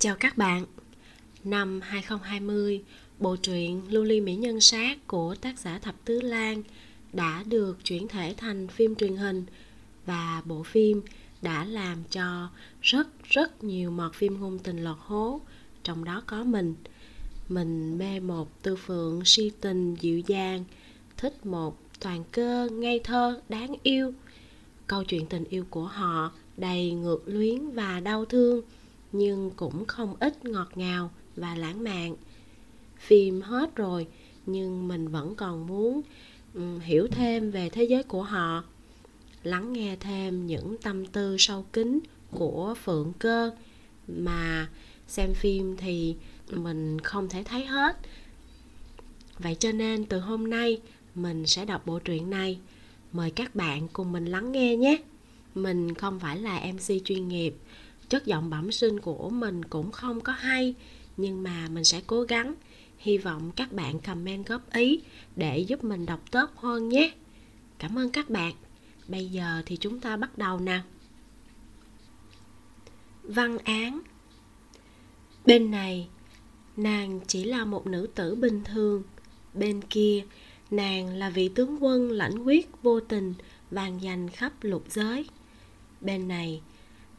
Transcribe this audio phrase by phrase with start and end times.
[0.00, 0.66] Chào các bạn.
[1.44, 2.82] Năm 2020,
[3.18, 6.62] bộ truyện Lưu ly mỹ nhân sát của tác giả Thập Tứ Lan
[7.12, 9.44] đã được chuyển thể thành phim truyền hình
[10.06, 11.02] và bộ phim
[11.42, 12.48] đã làm cho
[12.82, 15.40] rất rất nhiều mọt phim ngôn tình lọt hố,
[15.82, 16.74] trong đó có mình.
[17.48, 20.64] Mình mê một tư phượng si tình dịu dàng,
[21.16, 24.12] thích một toàn cơ ngây thơ đáng yêu.
[24.86, 28.62] Câu chuyện tình yêu của họ đầy ngược luyến và đau thương
[29.12, 32.16] nhưng cũng không ít ngọt ngào và lãng mạn.
[32.98, 34.06] Phim hết rồi
[34.46, 36.00] nhưng mình vẫn còn muốn
[36.54, 38.64] um, hiểu thêm về thế giới của họ
[39.42, 42.00] lắng nghe thêm những tâm tư sâu kín
[42.30, 43.50] của phượng cơ.
[44.08, 44.68] Mà
[45.06, 46.16] xem phim thì
[46.50, 47.96] mình không thể thấy hết.
[49.38, 50.80] Vậy cho nên từ hôm nay
[51.14, 52.58] mình sẽ đọc bộ truyện này.
[53.12, 54.96] Mời các bạn cùng mình lắng nghe nhé.
[55.54, 57.54] Mình không phải là mc chuyên nghiệp
[58.10, 60.74] chất giọng bẩm sinh của mình cũng không có hay,
[61.16, 62.54] nhưng mà mình sẽ cố gắng.
[62.98, 65.00] Hy vọng các bạn comment góp ý
[65.36, 67.12] để giúp mình đọc tốt hơn nhé.
[67.78, 68.54] Cảm ơn các bạn.
[69.08, 70.82] Bây giờ thì chúng ta bắt đầu nào.
[73.22, 74.00] Văn án.
[75.46, 76.08] Bên này,
[76.76, 79.02] nàng chỉ là một nữ tử bình thường.
[79.54, 80.24] Bên kia,
[80.70, 83.34] nàng là vị tướng quân lãnh quyết vô tình
[83.70, 85.26] vàng danh khắp lục giới.
[86.00, 86.60] Bên này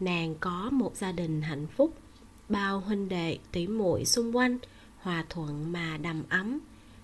[0.01, 1.97] nàng có một gia đình hạnh phúc,
[2.49, 4.57] bao huynh đệ tỷ muội xung quanh,
[4.97, 6.59] hòa thuận mà đầm ấm.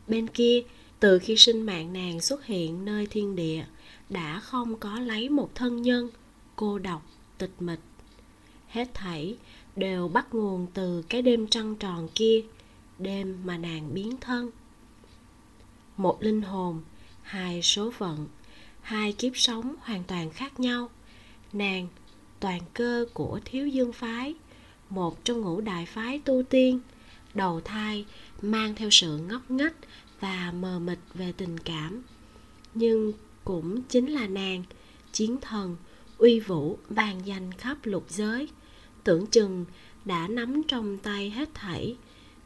[0.08, 0.64] Bên kia,
[1.00, 3.66] từ khi sinh mạng nàng xuất hiện nơi thiên địa,
[4.10, 6.10] đã không có lấy một thân nhân,
[6.56, 7.06] cô độc,
[7.38, 7.80] tịch mịch.
[8.68, 9.38] Hết thảy
[9.76, 12.42] đều bắt nguồn từ cái đêm trăng tròn kia,
[13.00, 14.52] đêm mà nàng biến thân.
[15.98, 16.82] Một linh hồn,
[17.22, 18.28] hai số phận,
[18.82, 20.90] hai kiếp sống hoàn toàn khác nhau.
[21.54, 21.88] Nàng
[22.40, 24.36] toàn cơ của thiếu dương phái,
[24.90, 26.80] một trong ngũ đại phái tu tiên,
[27.34, 28.06] đầu thai,
[28.42, 29.76] mang theo sự ngốc nghếch
[30.20, 32.02] và mờ mịt về tình cảm.
[32.74, 34.64] Nhưng cũng chính là nàng,
[35.12, 35.76] chiến thần,
[36.18, 38.48] uy vũ bàn danh khắp lục giới.
[39.04, 39.66] Tưởng chừng
[40.06, 41.96] đã nắm trong tay hết thảy,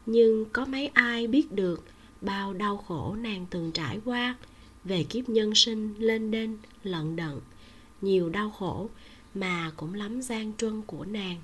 [0.06, 1.84] nhưng có mấy ai biết được
[2.20, 4.34] bao đau khổ nàng từng trải qua
[4.84, 7.40] về kiếp nhân sinh lên đên, lận đận.
[8.00, 8.90] Nhiều đau khổ
[9.34, 11.40] mà cũng lắm gian truân của nàng.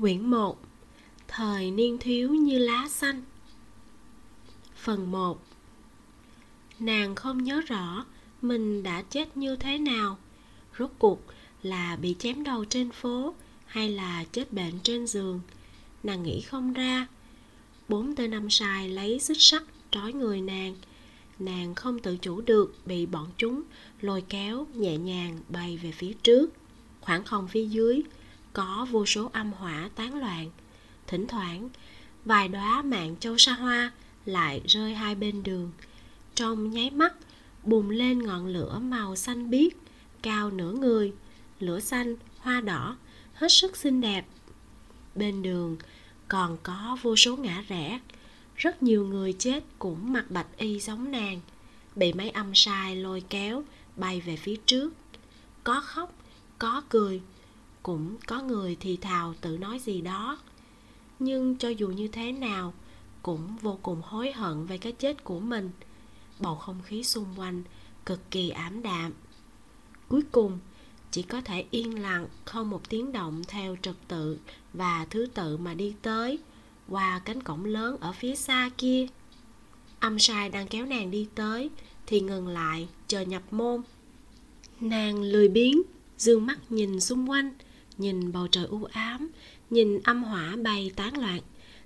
[0.00, 0.58] Quyển 1
[1.28, 3.22] Thời niên thiếu như lá xanh.
[4.76, 5.44] Phần 1
[6.78, 8.04] Nàng không nhớ rõ
[8.42, 10.18] mình đã chết như thế nào,
[10.78, 11.20] Rốt cuộc
[11.62, 13.34] là bị chém đầu trên phố
[13.66, 15.40] Hay là chết bệnh trên giường.
[16.02, 17.06] Nàng nghĩ không ra,
[17.88, 20.74] Bốn tên năm sài lấy xích sắt trói người nàng
[21.38, 23.62] nàng không tự chủ được bị bọn chúng
[24.00, 26.52] lôi kéo, nhẹ nhàng bay về phía trước.
[27.00, 28.02] Khoảng không phía dưới,
[28.52, 30.50] có vô số âm hỏa tán loạn.
[31.06, 31.68] Thỉnh thoảng,
[32.24, 33.92] vài đóa mạng châu sa hoa
[34.24, 35.72] lại rơi hai bên đường.
[36.34, 37.14] Trong nháy mắt,
[37.62, 39.72] bùng lên ngọn lửa màu xanh biếc,
[40.22, 41.12] cao nửa người,
[41.60, 42.96] lửa xanh, hoa đỏ,
[43.34, 44.26] hết sức xinh đẹp.
[45.14, 45.76] Bên đường
[46.28, 48.00] còn có vô số ngã rẽ
[48.64, 51.40] rất nhiều người chết cũng mặc bạch y giống nàng.
[51.96, 53.62] Bị mấy âm sai lôi kéo,
[53.96, 54.92] bay về phía trước.
[55.64, 56.14] Có khóc,
[56.58, 57.20] có cười,
[57.82, 60.38] cũng có người thì thào tự nói gì đó.
[61.18, 62.74] Nhưng cho dù như thế nào,
[63.22, 65.70] cũng vô cùng hối hận về cái chết của mình.
[66.40, 67.62] Bầu không khí xung quanh
[68.06, 69.12] cực kỳ ảm đạm.
[70.08, 70.58] Cuối cùng,
[71.10, 74.38] chỉ có thể yên lặng không một tiếng động theo trật tự
[74.72, 76.38] và thứ tự mà đi tới
[76.88, 79.06] qua cánh cổng lớn ở phía xa kia.
[80.00, 81.70] Âm sai đang kéo nàng đi tới,
[82.06, 83.82] thì ngừng lại, chờ nhập môn.
[84.80, 85.82] Nàng lười biếng,
[86.18, 87.52] dương mắt nhìn xung quanh,
[87.98, 89.30] nhìn bầu trời u ám,
[89.70, 91.40] nhìn âm hỏa bay tán loạn,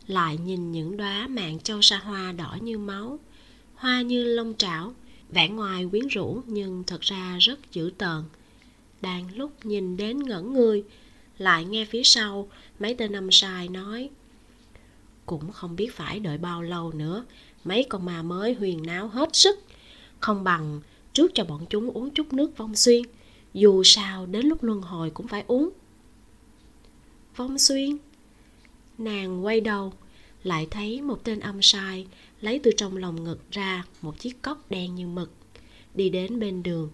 [0.06, 3.18] lại nhìn những đóa mạng châu sa hoa đỏ như máu,
[3.74, 4.94] hoa như lông trảo,
[5.30, 8.22] vẻ ngoài quyến rũ nhưng thật ra rất dữ tợn.
[9.00, 10.84] Đang lúc nhìn đến ngẩn người,
[11.38, 12.48] lại nghe phía sau,
[12.78, 14.10] mấy tên âm sai nói
[15.28, 17.24] cũng không biết phải đợi bao lâu nữa.
[17.64, 19.58] Mấy con ma mới huyền náo hết sức.
[20.20, 20.80] Không bằng
[21.12, 23.02] trước cho bọn chúng uống chút nước vong xuyên.
[23.54, 25.70] Dù sao đến lúc luân hồi cũng phải uống.
[27.36, 27.98] Vong xuyên.
[28.98, 29.92] Nàng quay đầu,
[30.42, 32.06] lại thấy một tên âm sai
[32.40, 35.32] lấy từ trong lòng ngực ra một chiếc cốc đen như mực.
[35.94, 36.90] Đi đến bên đường,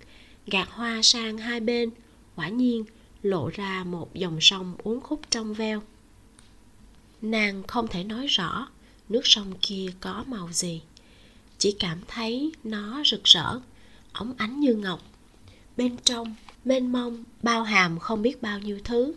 [0.47, 1.91] gạt hoa sang hai bên,
[2.37, 2.85] quả nhiên
[3.23, 5.83] lộ ra một dòng sông uốn khúc trong veo
[7.25, 8.69] nàng không thể nói rõ
[9.09, 10.83] nước sông kia có màu gì.
[11.59, 13.61] Chỉ cảm thấy nó rực rỡ,
[14.13, 15.03] óng ánh như ngọc.
[15.77, 16.35] Bên trong,
[16.65, 19.15] mênh mông, bao hàm không biết bao nhiêu thứ.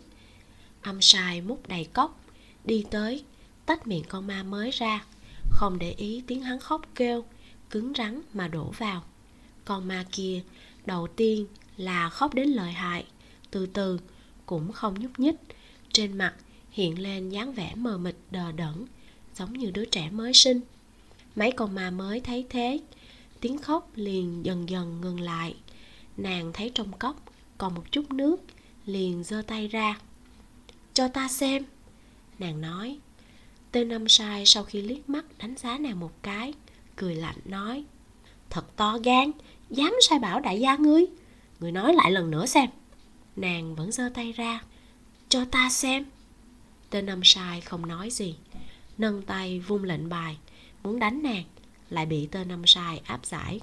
[0.82, 2.20] Âm sai múc đầy cốc,
[2.64, 3.24] đi tới,
[3.66, 5.04] tách miệng con ma mới ra.
[5.50, 7.24] Không để ý tiếng hắn khóc kêu,
[7.70, 9.04] cứng rắn mà đổ vào.
[9.64, 10.42] Con ma kia,
[10.86, 11.46] đầu tiên
[11.76, 13.06] là khóc đến lợi hại,
[13.50, 13.98] từ từ
[14.46, 15.36] cũng không nhúc nhích.
[15.92, 16.34] Trên mặt
[16.78, 18.86] hiện lên dáng vẻ mờ mịt, đờ đẫn,
[19.34, 20.60] giống như đứa trẻ mới sinh.
[21.36, 22.80] Mấy con ma mới thấy thế,
[23.40, 25.54] tiếng khóc liền dần dần ngừng lại.
[26.16, 27.22] Nàng thấy trong cốc
[27.58, 28.36] còn một chút nước,
[28.86, 29.98] liền giơ tay ra.
[30.94, 31.64] Cho ta xem,
[32.38, 32.98] nàng nói.
[33.72, 36.54] Tên năm sai sau khi liếc mắt đánh giá nàng một cái,
[36.96, 37.84] cười lạnh nói,
[38.50, 39.30] thật to gan,
[39.70, 41.06] dám sai bảo đại gia ngươi
[41.60, 42.70] người nói lại lần nữa xem.
[43.36, 44.62] Nàng vẫn giơ tay ra,
[45.28, 46.04] cho ta xem
[46.90, 48.36] tên năm sai không nói gì.
[48.98, 50.38] Nâng tay vung lệnh bài.
[50.82, 51.44] Muốn đánh nàng,
[51.90, 53.60] lại bị tên năm sai áp giải,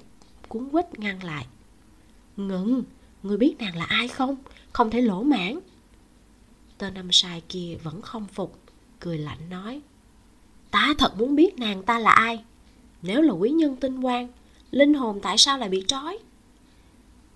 [0.48, 1.46] cuốn quýt ngăn lại.
[2.36, 2.84] Ngừng
[3.22, 4.36] ngươi biết nàng là ai không?
[4.72, 5.58] Không thể lỗ mãn.
[6.78, 8.60] Tên năm sai kia vẫn không phục,
[9.00, 9.80] cười lạnh nói.
[10.70, 12.44] Ta thật muốn biết nàng ta là ai?
[13.02, 14.28] Nếu là quý nhân tinh quang,
[14.70, 16.18] linh hồn tại sao lại bị trói?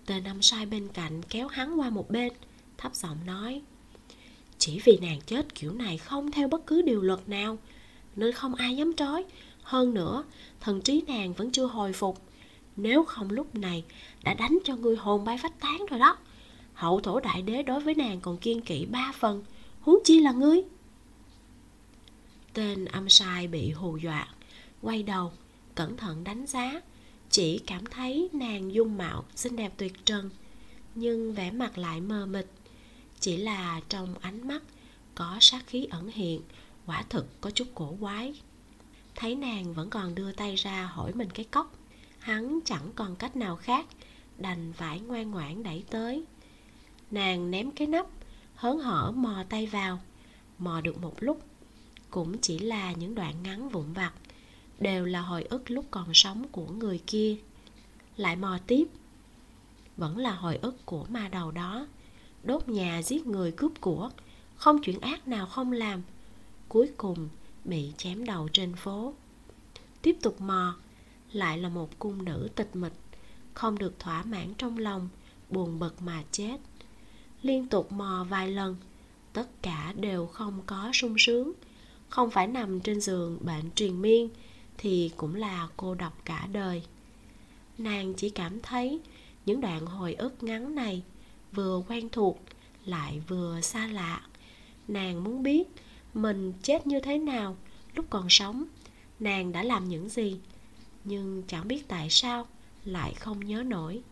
[0.06, 2.32] Tên năm sai bên cạnh kéo hắn qua một bên,
[2.78, 3.62] thấp giọng nói
[4.60, 7.58] chỉ vì nàng chết kiểu này không theo bất cứ điều luật nào,
[8.16, 9.24] nên không ai dám trói.
[9.62, 10.24] Hơn nữa,
[10.60, 12.22] thần trí nàng vẫn chưa hồi phục.
[12.76, 13.84] Nếu không lúc này,
[14.22, 16.16] đã đánh cho người hồn bay phách tán rồi đó.
[16.74, 19.44] Hậu thổ đại đế đối với nàng còn kiên kỵ ba phần.
[19.80, 20.62] Huống chi là ngươi?
[22.52, 24.28] Tên âm sai bị hù dọa,
[24.82, 25.32] quay đầu,
[25.74, 26.80] cẩn thận đánh giá.
[27.30, 30.30] Chỉ cảm thấy nàng dung mạo xinh đẹp tuyệt trần,
[30.94, 32.46] nhưng vẻ mặt lại mờ mịt
[33.20, 34.62] chỉ là trong ánh mắt
[35.14, 36.43] có sát khí ẩn hiện,
[36.87, 38.40] quả thực có chút cổ quái.
[39.14, 41.75] Thấy nàng vẫn còn đưa tay ra hỏi mình cái cốc,
[42.19, 43.87] hắn chẳng còn cách nào khác,
[44.38, 46.25] đành phải ngoan ngoãn đẩy tới.
[47.11, 48.06] Nàng ném cái nắp,
[48.55, 50.00] hớn hở mò tay vào.
[50.58, 51.43] Mò được một lúc,
[52.11, 54.12] cũng chỉ là những đoạn ngắn vụn vặt,
[54.78, 57.37] đều là hồi ức lúc còn sống của người kia.
[58.16, 58.84] Lại mò tiếp,
[59.96, 61.87] vẫn là hồi ức của ma đầu đó
[62.44, 64.10] đốt nhà giết người cướp của.
[64.56, 66.02] Không chuyện ác nào không làm.
[66.69, 67.28] Cuối cùng
[67.64, 69.14] bị chém đầu trên phố.
[70.02, 70.76] Tiếp tục mò,
[71.32, 72.92] lại là một cung nữ tịch mịch,
[73.54, 75.08] không được thỏa mãn trong lòng,
[75.50, 76.56] buồn bực mà chết.
[77.42, 78.76] Liên tục mò vài lần,
[79.32, 81.52] tất cả đều không có sung sướng.
[82.08, 84.28] Không phải nằm trên giường bệnh truyền miên,
[84.78, 86.82] thì cũng là cô độc cả đời.
[87.78, 89.00] Nàng chỉ cảm thấy
[89.46, 91.02] những đoạn hồi ức ngắn này
[91.52, 92.41] vừa quen thuộc,
[92.85, 94.23] lại vừa xa lạ.
[94.88, 95.69] Nàng muốn biết
[96.14, 97.56] mình chết như thế nào
[97.94, 98.64] lúc còn sống,
[99.20, 100.41] nàng đã làm những gì,
[101.05, 102.47] nhưng chẳng biết tại sao
[102.85, 104.02] lại không nhớ nổi.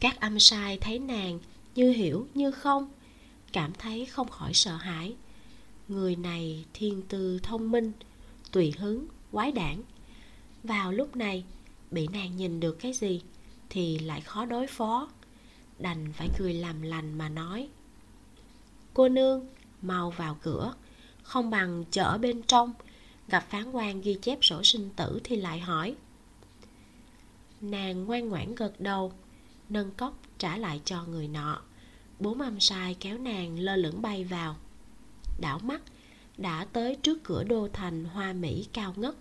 [0.00, 1.38] Các âm sai thấy nàng
[1.74, 2.90] như hiểu như không,
[3.52, 5.14] cảm thấy không khỏi sợ hãi.
[5.88, 7.92] Người này thiên tư thông minh,
[8.52, 9.82] tùy hứng, quái đản.
[10.62, 11.44] Vào lúc này,
[11.90, 13.22] bị nàng nhìn được cái gì
[13.70, 15.08] thì lại khó đối phó
[15.80, 17.68] đành phải cười làm lành mà nói.
[18.94, 19.46] Cô nương,
[19.82, 20.74] mau vào cửa,
[21.22, 22.72] không bằng chở bên trong.
[23.28, 25.94] Gặp phán quan ghi chép sổ sinh tử thì lại hỏi.
[27.60, 29.12] Nàng ngoan ngoãn gật đầu,
[29.68, 31.60] nâng cốc trả lại cho người nọ.
[32.20, 34.56] Bố mâm sai kéo nàng lơ lửng bay vào.
[35.40, 35.82] Đảo mắt,
[36.36, 39.14] đã tới trước cửa đô thành hoa mỹ cao ngất.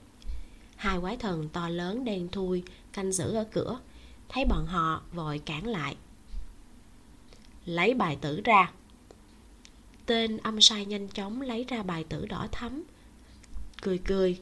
[0.75, 3.79] Hai quái thần to lớn đen thui canh giữ ở cửa,
[4.29, 5.95] thấy bọn họ vội cản lại
[7.66, 8.72] lấy bài tử ra.
[10.06, 12.84] Tên âm sai nhanh chóng lấy ra bài tử đỏ thắm,
[13.82, 14.39] cười cười.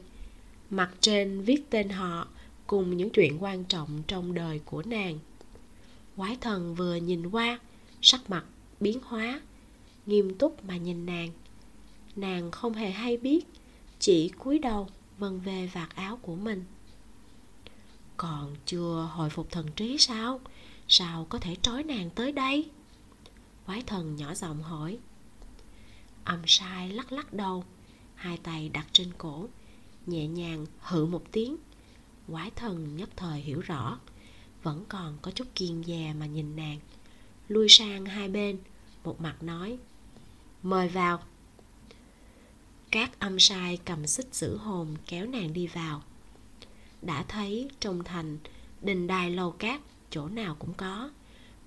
[0.70, 2.28] Mặt trên viết tên họ
[2.66, 5.18] cùng những chuyện quan trọng trong đời của nàng.
[6.16, 7.58] Quái thần vừa nhìn qua,
[8.02, 8.44] sắc mặt
[8.80, 9.40] biến hóa,
[10.06, 11.30] nghiêm túc mà nhìn nàng.
[12.16, 13.46] Nàng không hề hay biết,
[13.98, 16.64] chỉ cúi đầu vần về vạt áo của mình.
[18.16, 20.40] Còn chưa hồi phục thần trí sao?
[20.88, 22.70] Sao có thể trói nàng tới đây?
[23.68, 24.98] Quái thần nhỏ giọng hỏi.
[26.24, 27.64] Âm sai lắc lắc đầu,
[28.14, 29.48] hai tay đặt trên cổ,
[30.06, 31.56] nhẹ nhàng hự một tiếng.
[32.30, 33.98] Quái thần nhất thời hiểu rõ,
[34.62, 36.78] vẫn còn có chút kiên dè mà nhìn nàng.
[37.48, 38.58] Lui sang hai bên,
[39.04, 39.78] một mặt nói,
[40.62, 41.22] mời vào.
[42.90, 46.02] Các âm sai cầm xích giữ hồn kéo nàng đi vào.
[47.02, 48.38] Đã thấy trong thành,
[48.80, 51.10] đình đài lầu cát, chỗ nào cũng có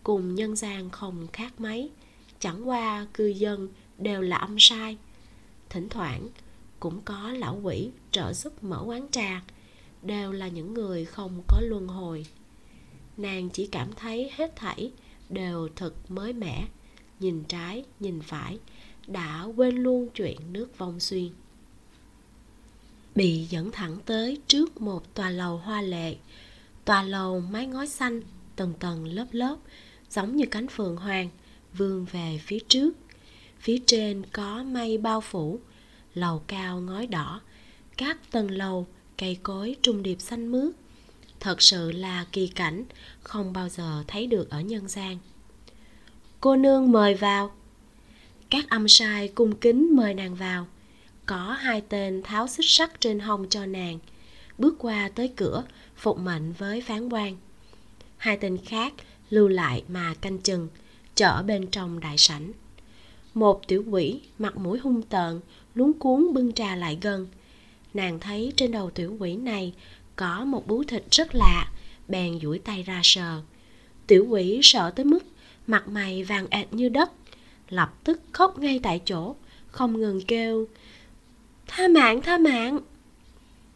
[0.03, 1.89] cùng nhân gian không khác mấy.
[2.39, 4.97] Chẳng qua cư dân đều là âm sai.
[5.69, 6.29] Thỉnh thoảng
[6.79, 9.41] cũng có lão quỷ trợ giúp mở quán trà,
[10.01, 12.25] đều là những người không có luân hồi.
[13.17, 14.91] Nàng chỉ cảm thấy hết thảy
[15.29, 16.67] đều thật mới mẻ,
[17.19, 18.59] nhìn trái, nhìn phải,
[19.07, 21.29] đã quên luôn chuyện nước vong xuyên.
[23.15, 26.15] Bị dẫn thẳng tới trước một tòa lầu hoa lệ,
[26.85, 28.21] tòa lầu mái ngói xanh
[28.55, 29.57] tầng tầng lớp lớp
[30.11, 31.29] giống như cánh phượng hoàng,
[31.73, 32.91] vươn về phía trước.
[33.59, 35.59] Phía trên có mây bao phủ,
[36.13, 37.41] lầu cao ngói đỏ.
[37.97, 38.87] Các tầng lầu,
[39.17, 40.73] cây cối trung điệp xanh mướt.
[41.39, 42.83] Thật sự là kỳ cảnh,
[43.23, 45.17] không bao giờ thấy được ở nhân gian.
[46.39, 47.51] Cô nương mời vào.
[48.49, 50.67] Các âm sai cung kính mời nàng vào.
[51.25, 53.99] Có hai tên tháo xích sắt trên hông cho nàng.
[54.57, 55.63] Bước qua tới cửa,
[55.95, 57.37] phục mệnh với phán quan.
[58.17, 58.93] Hai tên khác
[59.31, 60.67] lưu lại mà canh chừng,
[61.15, 62.51] chở bên trong đại sảnh.
[63.33, 65.39] Một tiểu quỷ mặt mũi hung tợn,
[65.75, 67.27] luống cuốn bưng trà lại gần.
[67.93, 69.73] Nàng thấy trên đầu tiểu quỷ này
[70.15, 71.71] có một bú thịt rất lạ,
[72.07, 73.41] bèn duỗi tay ra sờ.
[74.07, 75.23] Tiểu quỷ sợ tới mức
[75.67, 77.11] mặt mày vàng ệt như đất,
[77.69, 79.35] lập tức khóc ngay tại chỗ,
[79.67, 80.67] không ngừng kêu,
[81.67, 82.79] tha mạng tha mạng!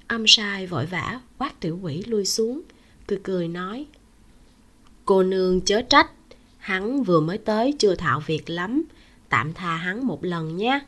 [0.08, 2.62] Âm sai vội vã quát tiểu quỷ lui xuống,
[3.08, 3.86] cười cười nói
[5.06, 6.12] cô nương chớ trách.
[6.58, 8.84] Hắn vừa mới tới chưa thạo việc lắm.
[9.30, 10.80] Tạm tha hắn một lần nhé.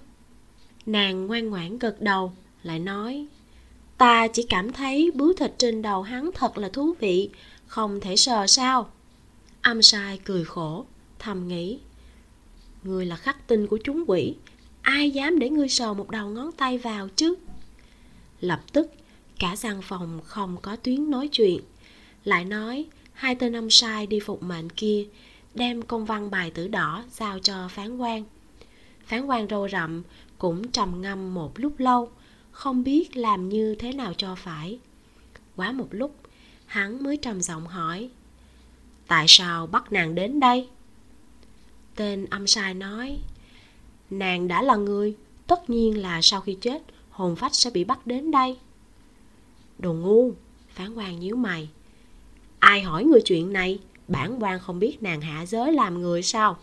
[0.86, 2.34] Nàng ngoan ngoãn gật đầu,
[2.64, 3.28] lại nói,
[3.98, 7.30] ta chỉ cảm thấy bướu thịt trên đầu hắn thật là thú vị,
[7.68, 8.90] không thể sờ sao.
[9.62, 10.86] Âm sai cười khổ,
[11.20, 11.80] thầm nghĩ
[12.84, 14.36] người là khắc tinh của chúng quỷ,
[14.82, 17.36] ai dám để ngươi sờ một đầu ngón tay vào chứ?
[18.40, 18.92] Lập tức,
[19.40, 21.60] cả gian phòng không có tuyến nói chuyện,
[22.24, 22.86] lại nói
[23.18, 25.06] hai tên âm sai đi phục mệnh kia,
[25.56, 28.24] đem công văn bài tử đỏ giao cho phán quan
[29.06, 30.04] phán quan râu rậm,
[30.38, 32.10] cũng trầm ngâm một lúc lâu,
[32.52, 34.80] không biết làm như thế nào cho phải.
[35.56, 36.16] Quá một lúc,
[36.66, 38.10] hắn mới trầm giọng hỏi,
[39.08, 40.70] tại sao bắt nàng đến đây?
[41.96, 43.20] Tên âm sai nói,
[44.10, 45.16] nàng đã là người,
[45.48, 48.58] tất nhiên là sau khi chết, hồn phách sẽ bị bắt đến đây.
[49.80, 50.32] Đồ ngu,
[50.70, 51.70] phán quan nhíu mày
[52.60, 53.80] ai hỏi người chuyện này?
[54.08, 56.58] Bản quan không biết nàng hạ giới làm người sao?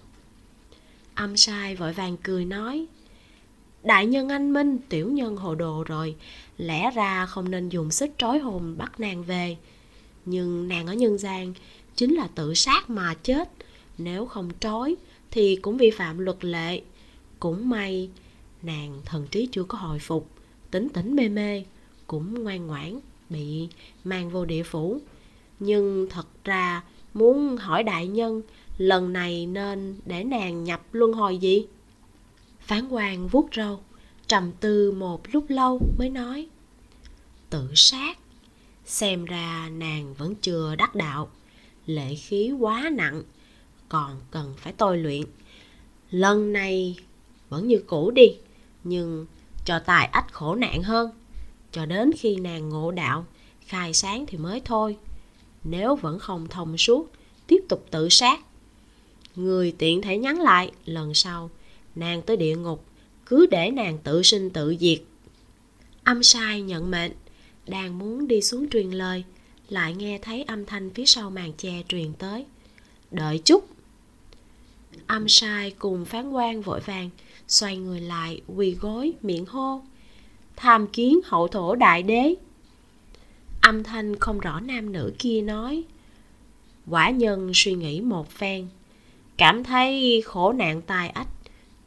[1.14, 2.86] Âm sai vội vàng cười nói,
[3.82, 6.16] đại nhân anh minh, tiểu nhân hồ đồ rồi.
[6.58, 9.56] Lẽ ra không nên dùng sức trói hồn bắt nàng về.
[10.24, 11.54] Nhưng nàng ở nhân gian
[11.96, 13.48] chính là tự sát mà chết.
[13.98, 14.96] Nếu không trói
[15.30, 16.82] thì cũng vi phạm luật lệ.
[17.40, 18.10] Cũng may
[18.62, 20.30] nàng thần trí chưa có hồi phục
[20.74, 21.64] tỉnh tỉnh mê mê,
[22.06, 23.68] cũng ngoan ngoãn, bị
[24.04, 25.00] mang vô địa phủ
[25.58, 26.82] nhưng thật ra
[27.14, 28.42] muốn hỏi đại nhân,
[28.78, 31.66] lần này nên để nàng nhập luân hồi gì?
[32.60, 33.80] Phán quan vuốt râu,
[34.26, 36.48] trầm tư một lúc lâu mới nói.
[37.50, 38.18] Tự sát?
[38.84, 41.30] Xem ra nàng vẫn chưa đắc đạo.
[41.86, 43.22] Lệ khí quá nặng,
[43.88, 45.22] còn cần phải tôi luyện.
[46.10, 46.98] Lần này
[47.48, 48.36] vẫn như cũ đi,
[48.84, 49.26] nhưng
[49.64, 51.10] cho tài ách khổ nạn hơn.
[51.72, 53.26] Cho đến khi nàng ngộ đạo,
[53.66, 54.96] khai sáng thì mới thôi
[55.64, 57.12] nếu vẫn không thông suốt,
[57.46, 58.40] tiếp tục tự sát.
[59.36, 61.50] Người tiện thể nhắn lại, lần sau,
[61.94, 62.84] nàng tới địa ngục,
[63.26, 64.98] cứ để nàng tự sinh tự diệt.
[66.04, 67.12] Âm sai nhận mệnh,
[67.66, 69.24] đang muốn đi xuống truyền lời,
[69.68, 72.44] lại nghe thấy âm thanh phía sau màn che truyền tới.
[73.10, 73.68] Đợi chút.
[75.06, 77.10] Âm sai cùng phán quan vội vàng,
[77.48, 79.82] xoay người lại quỳ gối miệng hô.
[80.56, 82.34] Tham kiến hậu thổ đại đế
[83.64, 85.84] âm thanh không rõ nam nữ kia nói.
[86.86, 88.68] Quả nhân suy nghĩ một phen,
[89.36, 91.28] cảm thấy khổ nạn tai ách,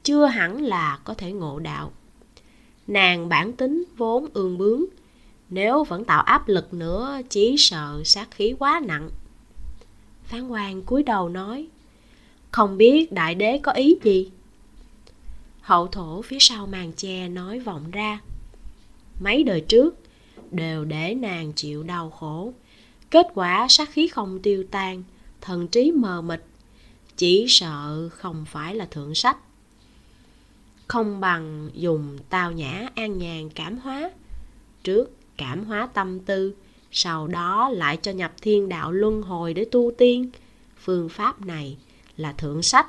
[0.03, 1.91] chưa hẳn là có thể ngộ đạo.
[2.88, 4.86] Nàng bản tính vốn ương bướng,
[5.50, 9.10] nếu vẫn tạo áp lực nữa, chỉ sợ sát khí quá nặng.
[10.24, 11.67] Phán quan cúi đầu nói,
[12.51, 14.31] không biết đại đế có ý gì?
[15.62, 18.19] Hậu thổ phía sau màn che nói vọng ra,
[19.19, 19.96] mấy đời trước
[20.51, 22.53] đều để nàng chịu đau khổ.
[23.09, 25.03] Kết quả sát khí không tiêu tan,
[25.41, 26.41] thần trí mờ mịt,
[27.17, 29.37] chỉ sợ không phải là thượng sách.
[30.87, 34.11] Không bằng dùng tao nhã an nhàn cảm hóa,
[34.83, 36.55] trước cảm hóa tâm tư,
[36.91, 40.29] sau đó lại cho nhập thiên đạo luân hồi để tu tiên.
[40.79, 41.77] Phương pháp này
[42.17, 42.87] là thượng sách.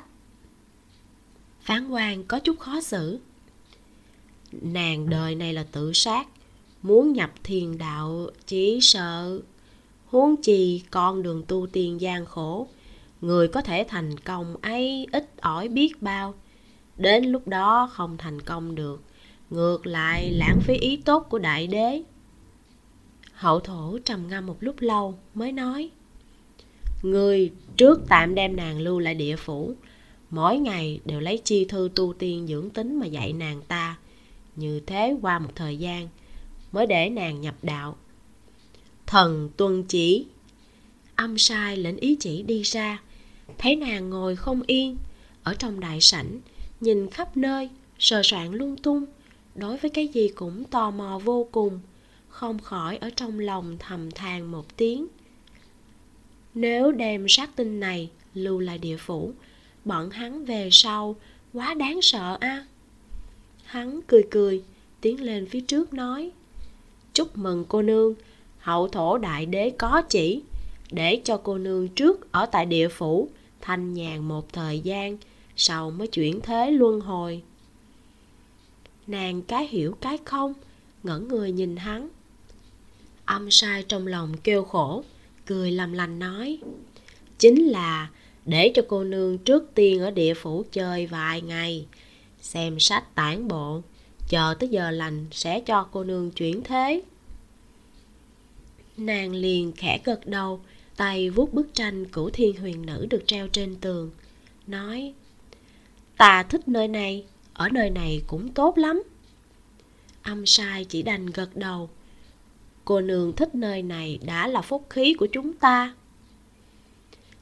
[1.61, 3.19] Phán quan có chút khó xử.
[4.51, 6.27] Nàng đời này là tự sát
[6.81, 9.41] muốn nhập thiền đạo chỉ sợ.
[10.05, 12.67] Huống chi con đường tu tiên gian khổ,
[13.21, 16.33] người có thể thành công ấy ít ỏi biết bao.
[16.97, 19.03] Đến lúc đó không thành công được,
[19.49, 22.03] ngược lại lãng phí ý tốt của đại đế.
[23.33, 25.89] Hậu thổ trầm ngâm một lúc lâu mới nói,
[27.03, 29.73] người trước tạm đem nàng lưu lại địa phủ,
[30.29, 33.97] mỗi ngày đều lấy chi thư tu tiên dưỡng tính mà dạy nàng ta.
[34.55, 36.07] Như thế qua một thời gian
[36.71, 37.97] mới để nàng nhập đạo.
[39.05, 40.25] Thần tuân chỉ.
[41.15, 43.01] Âm sai lệnh ý chỉ đi ra.
[43.57, 44.97] Thấy nàng ngồi không yên,
[45.43, 46.39] ở trong đại sảnh,
[46.79, 49.05] nhìn khắp nơi, sờ soạn lung tung,
[49.55, 51.79] đối với cái gì cũng tò mò vô cùng,
[52.29, 55.07] không khỏi ở trong lòng thầm than một tiếng.
[56.53, 59.33] Nếu đem sát tinh này lưu lại địa phủ,
[59.85, 61.15] bọn hắn về sau
[61.53, 62.65] quá đáng sợ a.
[63.63, 64.63] Hắn cười cười,
[65.01, 66.31] tiến lên phía trước nói
[67.19, 68.13] chúc mừng cô nương.
[68.59, 70.41] Hậu thổ đại đế có chỉ,
[70.91, 73.29] để cho cô nương trước ở tại địa phủ,
[73.61, 75.17] thanh nhàn một thời gian,
[75.55, 77.41] sau mới chuyển thế luân hồi.
[79.07, 80.53] Nàng cái hiểu cái không,
[81.03, 82.09] ngẩn người nhìn hắn.
[83.25, 85.03] Âm sai trong lòng kêu khổ,
[85.45, 86.57] cười làm lành nói,
[87.39, 88.09] chính là
[88.45, 91.85] để cho cô nương trước tiên ở địa phủ chơi vài ngày,
[92.41, 93.81] xem sách tản bộ,
[94.29, 97.01] chờ tới giờ lành sẽ cho cô nương chuyển thế
[98.99, 100.61] nàng liền khẽ gật đầu,
[100.95, 104.11] tay vuốt bức tranh cửu thiên huyền nữ được treo trên tường,
[104.67, 105.13] nói,
[106.17, 109.03] ta thích nơi này, ở nơi này cũng tốt lắm.
[110.21, 111.89] Âm sai chỉ đành gật đầu,
[112.85, 115.93] cô nương thích nơi này đã là phúc khí của chúng ta.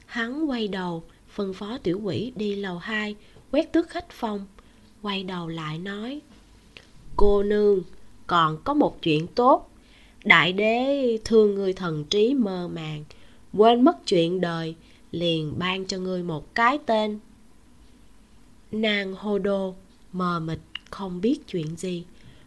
[0.06, 3.16] Hắn quay đầu, phân phó tiểu quỷ đi lầu hai,
[3.50, 4.46] quét tước khách phòng,
[5.02, 6.20] quay đầu lại nói,
[7.16, 7.82] cô nương,
[8.26, 9.70] còn có một chuyện tốt
[10.24, 13.04] đại đế thương người thần trí mơ màng,
[13.52, 14.74] quên mất chuyện đời,
[15.12, 17.18] liền ban cho ngươi một cái tên.
[18.72, 19.74] Nàng hô đô
[20.12, 20.58] mờ mịt,
[20.90, 22.04] không biết chuyện gì.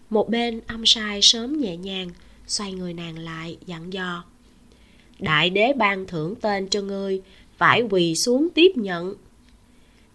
[0.09, 2.09] Một bên âm sai sớm nhẹ nhàng,
[2.47, 4.23] xoay người nàng lại, dặn dò.
[5.19, 7.21] Đại đế ban thưởng tên cho ngươi,
[7.57, 9.13] phải quỳ xuống tiếp nhận.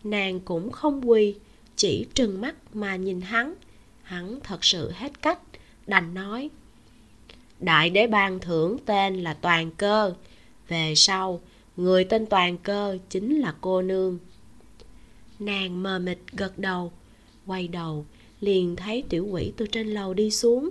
[0.04, 1.34] Nàng cũng không quỳ,
[1.76, 3.54] chỉ trừng mắt mà nhìn hắn.
[4.02, 5.38] Hắn thật sự hết cách,
[5.86, 6.50] đành nói
[7.60, 10.14] đại đế ban thưởng tên là toàn cơ.
[10.68, 11.40] Về sau,
[11.76, 14.18] người tên toàn cơ chính là cô nương.
[15.38, 16.92] Nàng mờ mịt gật đầu,
[17.46, 18.06] quay đầu,
[18.40, 20.70] liền thấy tiểu quỷ từ trên lầu đi xuống.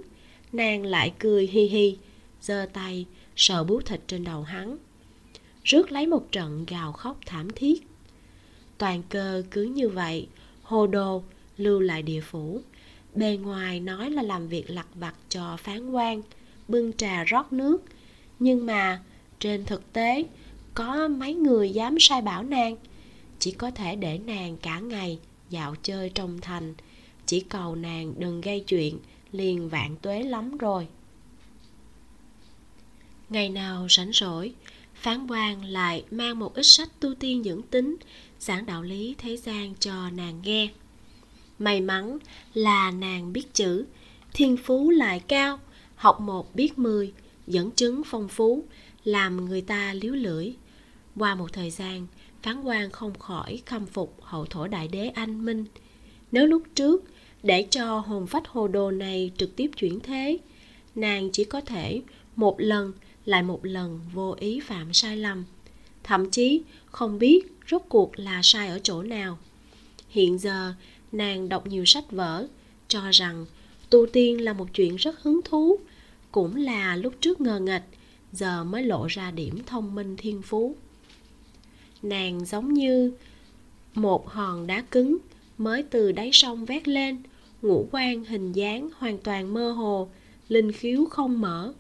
[0.54, 1.98] Nàng lại cười hi hi,
[2.42, 4.78] giơ tay, sờ bút thịt trên đầu hắn,
[5.64, 7.88] rước lấy một trận gào khóc thảm thiết.
[8.78, 10.28] Toàn cơ cứ như vậy
[10.62, 11.24] hồ đồ,
[11.58, 12.62] lưu lại địa phủ.
[13.16, 16.22] Bề ngoài nói là làm việc lặt vặt cho phán quan
[16.68, 17.84] bưng trà rót nước.
[18.40, 19.02] Nhưng mà,
[19.40, 20.24] trên thực tế,
[20.74, 22.76] có mấy người dám sai bảo nàng.
[23.40, 26.74] Chỉ có thể để nàng cả ngày dạo chơi trong thành.
[27.26, 29.00] Chỉ cầu nàng đừng gây chuyện,
[29.32, 30.88] liền vạn tuế lắm rồi.
[33.30, 34.54] Ngày nào rảnh rỗi,
[34.94, 37.96] phán quan lại mang một ít sách tu tiên dưỡng tính,
[38.40, 40.70] giảng đạo lý thế gian cho nàng nghe.
[41.60, 42.18] May mắn
[42.54, 43.86] là nàng biết chữ,
[44.34, 45.60] thiên phú lại cao
[45.96, 47.14] học một biết mười,
[47.48, 48.64] dẫn chứng phong phú,
[49.04, 50.54] làm người ta liếu lưỡi.
[51.16, 52.08] Qua một thời gian
[52.44, 55.66] phán quan không khỏi khâm phục hậu thổ đại đế anh minh.
[56.32, 57.04] Nếu lúc trước,
[57.44, 60.38] để cho hồn phách hồ đồ này trực tiếp chuyển thế,
[60.96, 62.02] nàng chỉ có thể
[62.36, 62.94] một lần
[63.26, 65.44] lại một lần vô ý phạm sai lầm.
[66.04, 69.38] Thậm chí không biết rốt cuộc là sai ở chỗ nào.
[70.10, 70.74] Hiện giờ,
[71.12, 72.48] nàng đọc nhiều sách vở,
[72.88, 73.46] cho rằng
[73.90, 75.80] tu tiên là một chuyện rất hứng thú,
[76.32, 77.84] cũng là lúc trước ngờ nghệch,
[78.32, 80.76] giờ mới lộ ra điểm thông minh thiên phú.
[82.02, 83.14] Nàng giống như
[83.94, 85.18] một hòn đá cứng,
[85.58, 87.24] mới từ đáy sông vét lên,
[87.62, 90.10] ngũ quan hình dáng hoàn toàn mơ hồ,
[90.48, 91.74] linh khiếu không mở.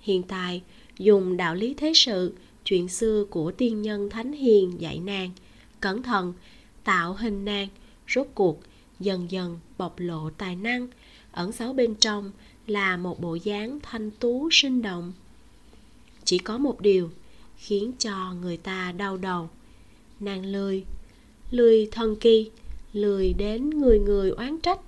[0.00, 0.62] Hiện tại,
[0.98, 5.30] dùng đạo lý thế sự, chuyện xưa của tiên nhân thánh hiền dạy nàng,
[5.80, 6.32] cẩn thận,
[6.84, 7.68] tạo hình nàng,
[8.08, 8.60] rốt cuộc
[9.00, 10.88] dần dần bộc lộ tài năng
[11.34, 12.30] ẩn giấu bên trong
[12.66, 15.12] là một bộ dáng thanh tú sinh động.
[16.24, 17.10] Chỉ có một điều
[17.56, 19.50] khiến cho người ta đau đầu.
[20.20, 20.84] Nàng lười
[21.50, 22.50] lười thần kỳ,
[22.92, 24.80] lười đến người người oán trách.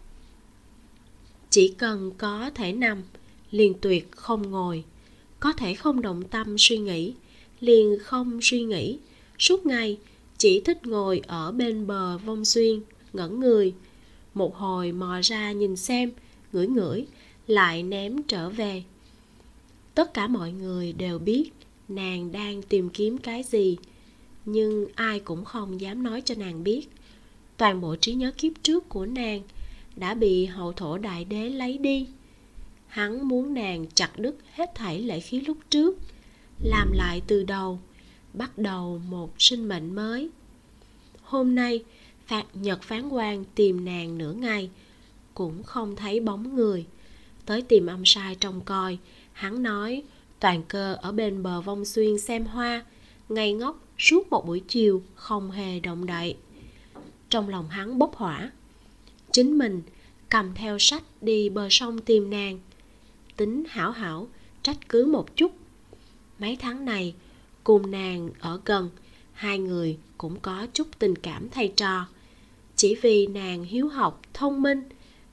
[1.50, 3.02] Chỉ cần có thể nằm,
[3.50, 4.84] liền tuyệt không ngồi,
[5.40, 7.14] có thể không động tâm suy nghĩ,
[7.60, 8.98] liền không suy nghĩ.
[9.38, 9.98] Suốt ngày
[10.38, 12.80] chỉ thích ngồi ở bên bờ vong xuyên,
[13.12, 13.74] ngẩn người.
[14.34, 16.10] Một hồi mò ra nhìn xem
[16.52, 17.06] ngửi ngửi,
[17.46, 18.82] lại ném trở về.
[19.94, 21.50] Tất cả mọi người đều biết
[21.88, 23.76] nàng đang tìm kiếm cái gì,
[24.44, 26.88] nhưng ai cũng không dám nói cho nàng biết.
[27.56, 29.42] Toàn bộ trí nhớ kiếp trước của nàng
[29.96, 32.06] đã bị hậu thổ đại đế lấy đi.
[32.86, 35.98] Hắn muốn nàng chặt đứt hết thảy lệ khí lúc trước,
[36.62, 37.80] làm lại từ đầu,
[38.32, 40.30] bắt đầu một sinh mệnh mới.
[41.22, 41.84] Hôm nay,
[42.26, 44.70] phạt nhật phán quan tìm nàng nửa ngày
[45.36, 46.86] cũng không thấy bóng người.
[47.46, 48.98] Tới tìm ông sai trông coi,
[49.32, 50.02] hắn nói,
[50.40, 52.84] toàn cơ ở bên bờ vong xuyên xem hoa,
[53.28, 56.36] ngây ngốc suốt một buổi chiều không hề động đậy.
[57.30, 58.50] Trong lòng hắn bốc hỏa.
[59.32, 59.82] Chính mình
[60.28, 62.60] cầm theo sách đi bờ sông tìm nàng.
[63.36, 64.28] Tính hảo hảo,
[64.62, 65.52] trách cứ một chút.
[66.38, 67.14] Mấy tháng này,
[67.64, 68.90] cùng nàng ở gần,
[69.32, 72.06] hai người cũng có chút tình cảm thầy trò.
[72.76, 74.82] Chỉ vì nàng hiếu học, thông minh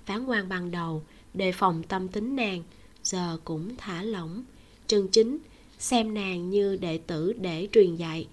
[0.05, 2.63] phán quan ban đầu, đề phòng tâm tính nàng,
[3.03, 4.43] giờ cũng thả lỏng.
[4.87, 5.37] Chân chính
[5.79, 8.27] xem nàng như đệ tử để truyền dạy.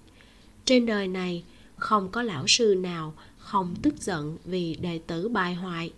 [0.65, 1.43] Trên đời này,
[1.75, 5.93] không có lão sư nào không tức giận vì đệ tử bài hoại.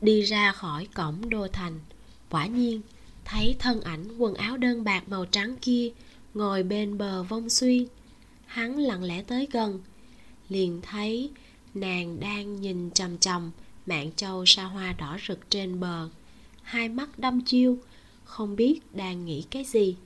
[0.00, 1.80] Đi ra khỏi cổng đô thành,
[2.30, 2.80] quả nhiên
[3.24, 5.90] thấy thân ảnh quần áo đơn bạc màu trắng kia
[6.34, 7.86] ngồi bên bờ vông xuyên.
[8.46, 9.82] Hắn lặng lẽ tới gần,
[10.48, 11.30] liền thấy
[11.74, 13.50] nàng đang nhìn chằm chằm
[13.86, 16.08] mạng châu sa hoa đỏ rực trên bờ.
[16.62, 17.78] Hai mắt đăm chiêu,
[18.24, 19.96] không biết đang nghĩ cái gì.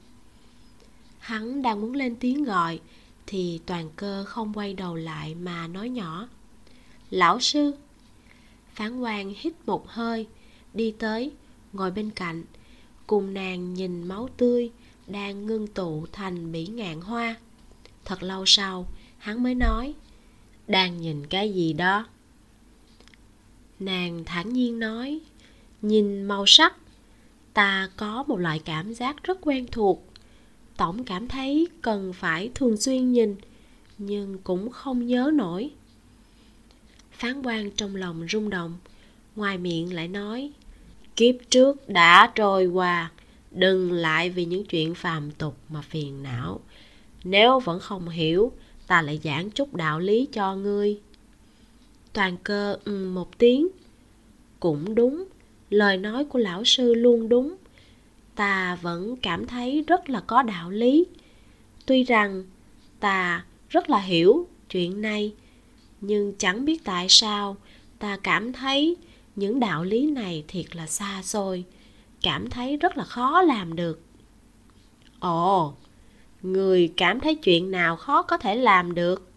[1.19, 2.81] Hắn đang muốn lên tiếng gọi,
[3.27, 6.29] thì toàn cơ không quay đầu lại mà nói nhỏ.
[7.11, 7.75] Lão sư.
[8.75, 10.27] Phán quan hít một hơi,
[10.75, 11.31] đi tới,
[11.73, 12.45] ngồi bên cạnh.
[13.07, 14.71] Cùng nàng nhìn máu tươi
[15.07, 17.37] đang ngưng tụ thành bỉ ngạn hoa.
[18.05, 18.87] Thật lâu sau,
[19.19, 19.95] hắn mới nói,
[20.67, 22.07] đang nhìn cái gì đó?
[23.81, 25.21] Nàng thản nhiên nói,
[25.83, 26.77] nhìn màu sắc,
[27.55, 30.05] ta có một loại cảm giác rất quen thuộc.
[30.77, 33.37] Tổng cảm thấy cần phải thường xuyên nhìn,
[33.99, 35.71] nhưng cũng không nhớ nổi.
[37.13, 38.79] Phán quan trong lòng rung động,
[39.37, 40.51] ngoài miệng lại nói,
[41.17, 43.11] kiếp trước đã trôi qua,
[43.51, 46.61] đừng lại vì những chuyện phàm tục mà phiền não.
[47.25, 48.53] Nếu vẫn không hiểu,
[48.87, 51.01] ta lại giảng chút đạo lý cho ngươi
[52.13, 53.69] toàn cơ ừ một tiếng.
[54.61, 55.25] Cũng đúng,
[55.71, 57.57] lời nói của lão sư luôn đúng.
[58.35, 61.07] Ta vẫn cảm thấy rất là có đạo lý.
[61.87, 62.45] Tuy rằng,
[63.01, 65.35] ta rất là hiểu chuyện này,
[66.01, 67.57] nhưng chẳng biết tại sao
[67.99, 68.97] ta cảm thấy
[69.37, 71.65] những đạo lý này thiệt là xa xôi.
[72.23, 74.01] Cảm thấy rất là khó làm được.
[75.21, 75.75] Ồ,
[76.43, 79.28] người cảm thấy chuyện nào khó có thể làm được?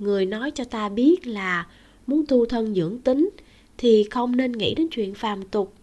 [0.00, 1.66] Người nói cho ta biết là
[2.06, 3.30] muốn tu thân dưỡng tính
[3.78, 5.74] thì không nên nghĩ đến chuyện phàm tục,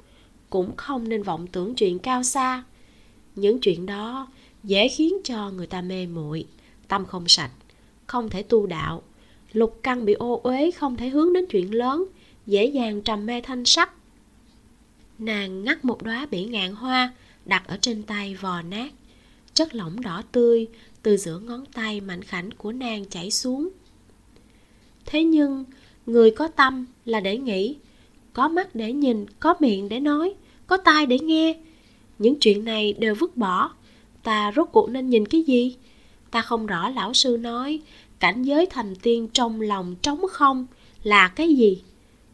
[0.50, 2.64] cũng không nên vọng tưởng chuyện cao xa.
[3.36, 4.28] Những chuyện đó
[4.64, 6.46] dễ khiến cho người ta mê muội,
[6.88, 7.52] tâm không sạch,
[8.08, 9.04] không thể tu đạo.
[9.54, 12.06] Lục căn bị ô uế, không thể hướng đến chuyện lớn,
[12.46, 13.92] dễ dàng trầm mê thanh sắc.
[15.20, 17.14] Nàng ngắt một đóa bỉ ngạn hoa
[17.46, 18.94] đặt ở trên tay vò nát.
[19.54, 20.68] Chất lỏng đỏ tươi
[21.02, 23.70] từ giữa ngón tay mảnh khảnh của nàng chảy xuống
[25.08, 25.66] thế nhưng,
[26.06, 27.76] người có tâm là để nghĩ,
[28.34, 30.34] có mắt để nhìn, có miệng để nói,
[30.68, 31.56] có tai để nghe.
[32.20, 33.72] Những chuyện này đều vứt bỏ.
[34.24, 35.76] Ta rốt cuộc nên nhìn cái gì?
[36.32, 37.80] Ta không rõ lão sư nói,
[38.20, 40.68] cảnh giới thành tiên trong lòng trống không
[41.04, 41.82] là cái gì?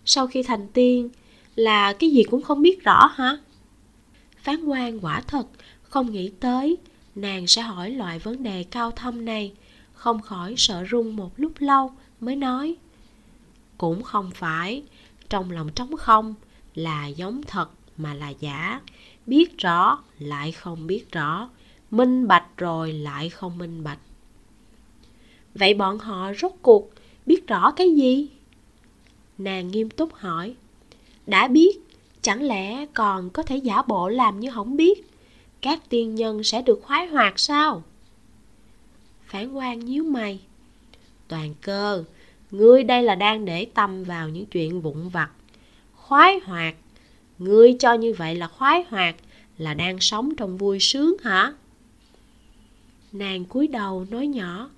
[0.06, 1.10] Sau khi thành tiên
[1.56, 3.38] là cái gì cũng không biết rõ hả?
[4.38, 5.48] Phán quan quả thật,
[5.82, 6.78] không nghĩ tới,
[7.16, 9.52] nàng sẽ hỏi loại vấn đề cao thâm này,
[9.94, 11.92] không khỏi sợ run một lúc lâu
[12.26, 12.76] mới nói,
[13.78, 14.84] cũng không phải,
[15.30, 16.36] trong lòng trống không
[16.76, 18.82] là giống thật mà là giả.
[19.26, 21.50] Biết rõ, lại không biết rõ.
[21.92, 24.00] Minh bạch rồi, lại không minh bạch.
[25.56, 26.92] Vậy bọn họ rốt cuộc
[27.26, 28.30] biết rõ cái gì?
[29.38, 30.56] Nàng nghiêm túc hỏi.
[31.28, 31.80] Đã biết,
[32.22, 35.10] chẳng lẽ còn có thể giả bộ làm như không biết?
[35.62, 37.84] Các tiên nhân sẽ được khoái hoạt sao?
[39.26, 40.40] Phản quan nhíu mày
[41.34, 42.04] toàn cơ.
[42.52, 45.30] Ngươi đây là đang để tâm vào những chuyện vụn vặt,
[45.96, 46.76] khoái hoạt.
[47.40, 49.16] Ngươi cho như vậy là khoái hoạt,
[49.58, 51.54] là đang sống trong vui sướng hả?
[53.12, 54.70] Nàng cúi đầu nói nhỏ,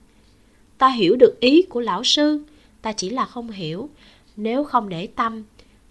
[0.77, 2.43] ta hiểu được ý của lão sư,
[2.81, 3.89] ta chỉ là không hiểu.
[4.37, 5.43] Nếu không để tâm,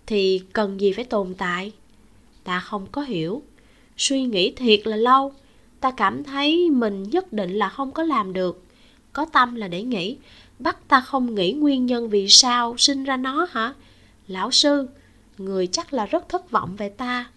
[0.06, 1.72] thì cần gì phải tồn tại?
[2.44, 3.42] Ta không có hiểu.
[3.96, 5.32] Suy nghĩ thiệt là lâu.
[5.80, 8.64] Ta cảm thấy mình nhất định là không có làm được.
[9.14, 10.16] Có tâm là để nghĩ
[10.58, 13.74] bắt ta không nghĩ nguyên nhân vì sao sinh ra nó hả?
[14.26, 14.88] Lão sư
[15.38, 17.30] người chắc là rất thất vọng về ta.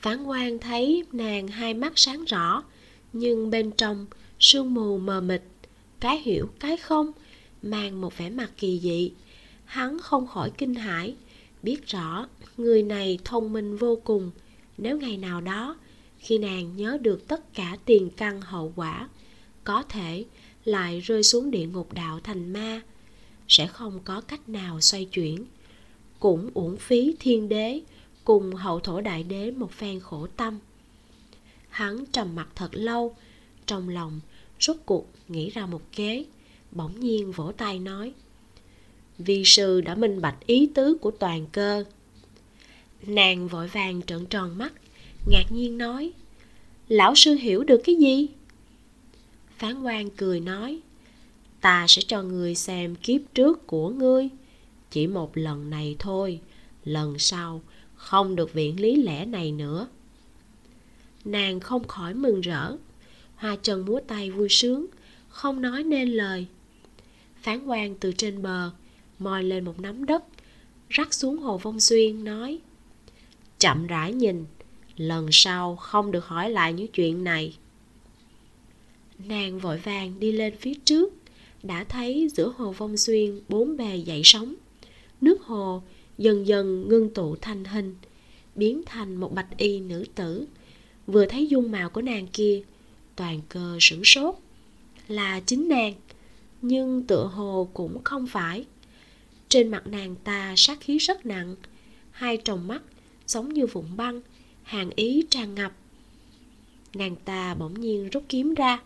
[0.00, 2.62] Phán quan thấy nàng hai mắt sáng rõ,
[3.12, 4.06] nhưng bên trong
[4.40, 5.42] sương mù mờ mịt,
[6.00, 7.12] cái hiểu, cái không,
[7.62, 9.12] mang một vẻ mặt kỳ dị.
[9.64, 11.14] Hắn không khỏi kinh hãi,
[11.62, 14.30] biết rõ người này thông minh vô cùng.
[14.78, 15.76] Nếu ngày nào đó,
[16.18, 19.08] khi nàng nhớ được tất cả tiền căn hậu quả,
[19.64, 20.24] có thể
[20.64, 22.80] lại rơi xuống địa ngục đạo thành ma.
[23.48, 25.44] Sẽ không có cách nào xoay chuyển.
[26.18, 27.80] Cũng uổng phí thiên đế
[28.24, 30.58] cùng hậu thổ đại đế một phen khổ tâm.
[31.68, 33.16] Hắn trầm mặt thật lâu,
[33.66, 34.20] trong lòng
[34.60, 36.24] rốt cuộc nghĩ ra một kế,
[36.72, 38.12] bỗng nhiên vỗ tay nói,
[39.18, 41.84] vi sư đã minh bạch ý tứ của toàn cơ.
[43.06, 44.72] Nàng vội vàng trợn tròn mắt,
[45.26, 46.12] ngạc nhiên nói,
[46.88, 48.28] lão sư hiểu được cái gì?
[49.60, 50.80] Phán quan cười nói,
[51.60, 54.28] ta sẽ cho người xem kiếp trước của ngươi.
[54.90, 56.40] Chỉ một lần này thôi,
[56.84, 57.62] lần sau
[57.94, 59.88] không được viện lý lẽ này nữa.
[61.24, 62.76] Nàng không khỏi mừng rỡ,
[63.36, 64.86] hoa trần múa tay vui sướng,
[65.28, 66.46] không nói nên lời.
[67.42, 68.70] Phán quan từ trên bờ,
[69.18, 70.24] moi lên một nắm đất,
[70.88, 72.58] rắc xuống hồ vong xuyên, nói,
[73.58, 74.44] chậm rãi nhìn,
[74.96, 77.56] lần sau không được hỏi lại những chuyện này
[79.28, 81.14] nàng vội vàng đi lên phía trước,
[81.62, 84.54] đã thấy giữa hồ vong xuyên bốn bề dậy sóng.
[85.20, 85.82] Nước hồ
[86.18, 87.94] dần dần ngưng tụ thành hình,
[88.54, 90.46] biến thành một bạch y nữ tử.
[91.06, 92.62] Vừa thấy dung mạo của nàng kia,
[93.16, 94.34] toàn cơ sửng sốt.
[95.08, 95.94] Là chính nàng,
[96.62, 98.64] nhưng tựa hồ cũng không phải.
[99.48, 101.56] Trên mặt nàng ta sát khí rất nặng,
[102.10, 102.82] hai tròng mắt
[103.26, 104.20] giống như vụn băng
[104.62, 105.72] hàng ý tràn ngập.
[106.94, 108.78] Nàng ta bỗng nhiên rút kiếm ra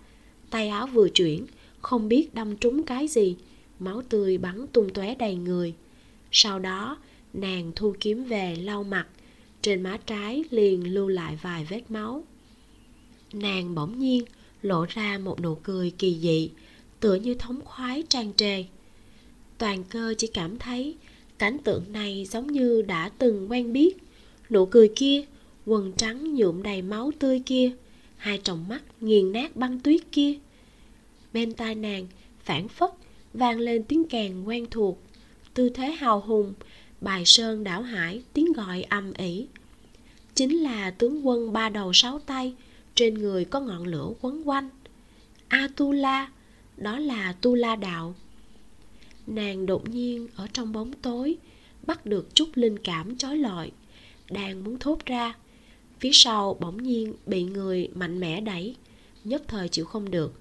[0.55, 1.47] tay áo vừa chuyển,
[1.81, 3.37] không biết đâm trúng cái gì,
[3.79, 5.75] máu tươi bắn tung tóe đầy người.
[6.33, 6.99] Sau đó,
[7.33, 9.07] nàng thu kiếm về lau mặt,
[9.63, 12.25] trên má trái liền lưu lại vài vết máu.
[13.33, 14.25] Nàng bỗng nhiên
[14.63, 16.51] lộ ra một nụ cười kỳ dị,
[17.01, 18.65] tựa như thống khoái tràn trề.
[19.59, 20.97] Toàn cơ chỉ cảm thấy
[21.39, 23.97] cảnh tượng này giống như đã từng quen biết.
[24.51, 25.25] Nụ cười kia,
[25.67, 27.71] quần trắng nhuộm đầy máu tươi kia,
[28.17, 30.39] hai tròng mắt nghiền nát băng tuyết kia
[31.35, 32.07] bên tai nàng,
[32.45, 32.91] phản phất,
[33.33, 35.03] vang lên tiếng kèn quen thuộc.
[35.55, 36.55] Tư thế hào hùng,
[37.01, 39.47] bài sơn đảo hải, tiếng gọi âm ỉ
[40.35, 42.55] chính là tướng quân ba đầu sáu tay,
[42.95, 44.69] trên người có ngọn lửa quấn quanh.
[45.49, 46.33] Atula,
[46.77, 48.15] đó là tu la đạo.
[49.27, 51.37] Nàng đột nhiên ở trong bóng tối,
[51.87, 53.71] bắt được chút linh cảm chói lọi,
[54.31, 55.35] đang muốn thốt ra.
[56.01, 58.77] Phía sau bỗng nhiên bị người mạnh mẽ đẩy,
[59.25, 60.33] nhất thời chịu không được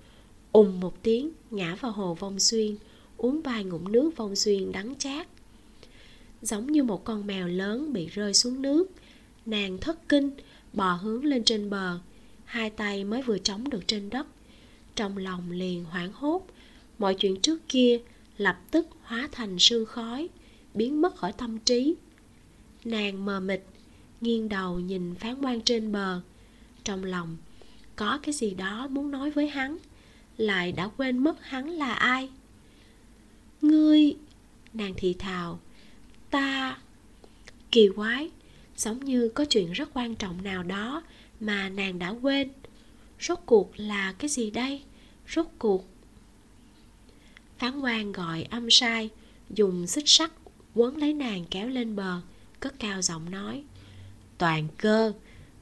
[0.54, 2.76] ùng một tiếng, ngã vào hồ vong xuyên,
[3.18, 5.28] uống vài ngụm nước vong xuyên đắng chát.
[6.42, 8.92] Giống như một con mèo lớn bị rơi xuống nước,
[9.46, 10.32] nàng thất kinh,
[10.74, 12.00] bò hướng lên trên bờ.
[12.46, 14.28] Hai tay mới vừa chống được trên đất.
[14.96, 16.48] Trong lòng liền hoảng hốt,
[17.00, 18.00] mọi chuyện trước kia
[18.38, 20.30] lập tức hóa thành sương khói,
[20.74, 21.96] biến mất khỏi tâm trí.
[22.86, 23.62] Nàng mờ mịt,
[24.22, 26.22] nghiêng đầu nhìn phán quan trên bờ.
[26.84, 27.38] Trong lòng,
[27.96, 29.78] có cái gì đó muốn nói với hắn
[30.38, 32.30] lại đã quên mất hắn là ai.
[33.62, 34.16] Ngươi,
[34.74, 35.60] nàng thì thào,
[36.30, 36.78] ta,
[37.72, 38.30] kỳ quái,
[38.78, 41.04] giống như có chuyện rất quan trọng nào đó
[41.40, 42.50] mà nàng đã quên.
[43.20, 44.82] Rốt cuộc là cái gì đây?
[45.30, 45.88] Rốt cuộc.
[47.58, 49.10] Phán quan gọi âm sai,
[49.50, 50.32] dùng xích sắt
[50.74, 52.22] quấn lấy nàng kéo lên bờ,
[52.60, 53.64] cất cao giọng nói,
[54.38, 55.14] toàn cơ,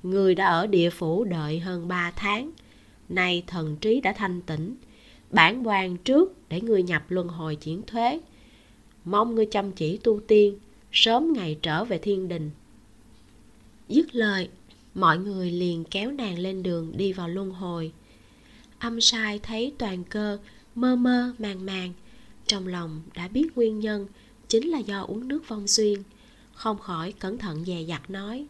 [0.04, 2.52] người đã ở địa phủ đợi hơn ba tháng
[3.16, 4.76] nay thần trí đã thanh tĩnh
[5.32, 8.20] bản quan trước để ngươi nhập luân hồi chuyển thuế.
[9.06, 10.60] Mong ngươi chăm chỉ tu tiên,
[10.92, 12.52] sớm ngày trở về thiên đình.
[13.88, 14.50] Dứt lời,
[14.94, 17.92] mọi người liền kéo nàng lên đường đi vào luân hồi.
[18.80, 20.38] Âm sai thấy toàn cơ
[20.76, 21.94] mơ mơ màng màng,
[22.48, 24.08] trong lòng đã biết nguyên nhân
[24.48, 26.04] chính là do uống nước vong xuyên,
[26.54, 28.46] không khỏi cẩn thận dè dặt nói.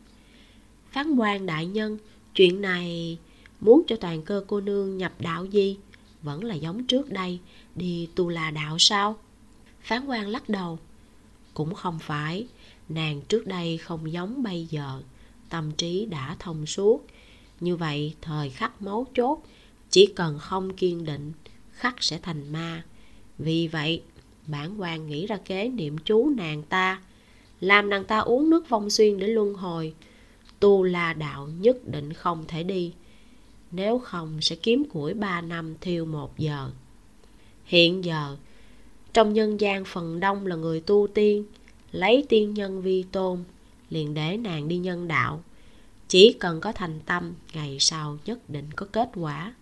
[0.91, 1.97] Phán quan đại nhân,
[2.36, 3.17] chuyện này
[3.62, 5.78] muốn cho toàn cơ cô nương nhập đạo gì?
[6.21, 7.39] Vẫn là giống trước đây,
[7.76, 9.17] đi tu là đạo sao?
[9.82, 10.80] Phán quan lắc đầu.
[11.54, 12.47] Cũng không phải,
[12.89, 15.02] nàng trước đây không giống bây giờ,
[15.50, 17.06] tâm trí đã thông suốt.
[17.60, 19.43] Như vậy, thời khắc máu chốt,
[19.89, 21.32] chỉ cần không kiên định,
[21.71, 22.84] khắc sẽ thành ma.
[23.38, 24.02] Vì vậy,
[24.47, 27.02] bản quan nghĩ ra kế niệm chú nàng ta.
[27.60, 29.93] Làm nàng ta uống nước vong xuyên để luân hồi.
[30.60, 32.93] Tu la đạo nhất định không thể đi
[33.71, 36.69] nếu không sẽ kiếm củi 3 năm thiêu một giờ.
[37.65, 38.38] Hiện giờ,
[39.13, 41.45] trong nhân gian phần đông là người tu tiên,
[41.91, 43.43] lấy tiên nhân vi tôn,
[43.89, 45.43] liền để nàng đi nhân đạo.
[46.07, 49.53] Chỉ cần có thành tâm, ngày sau nhất định có kết quả.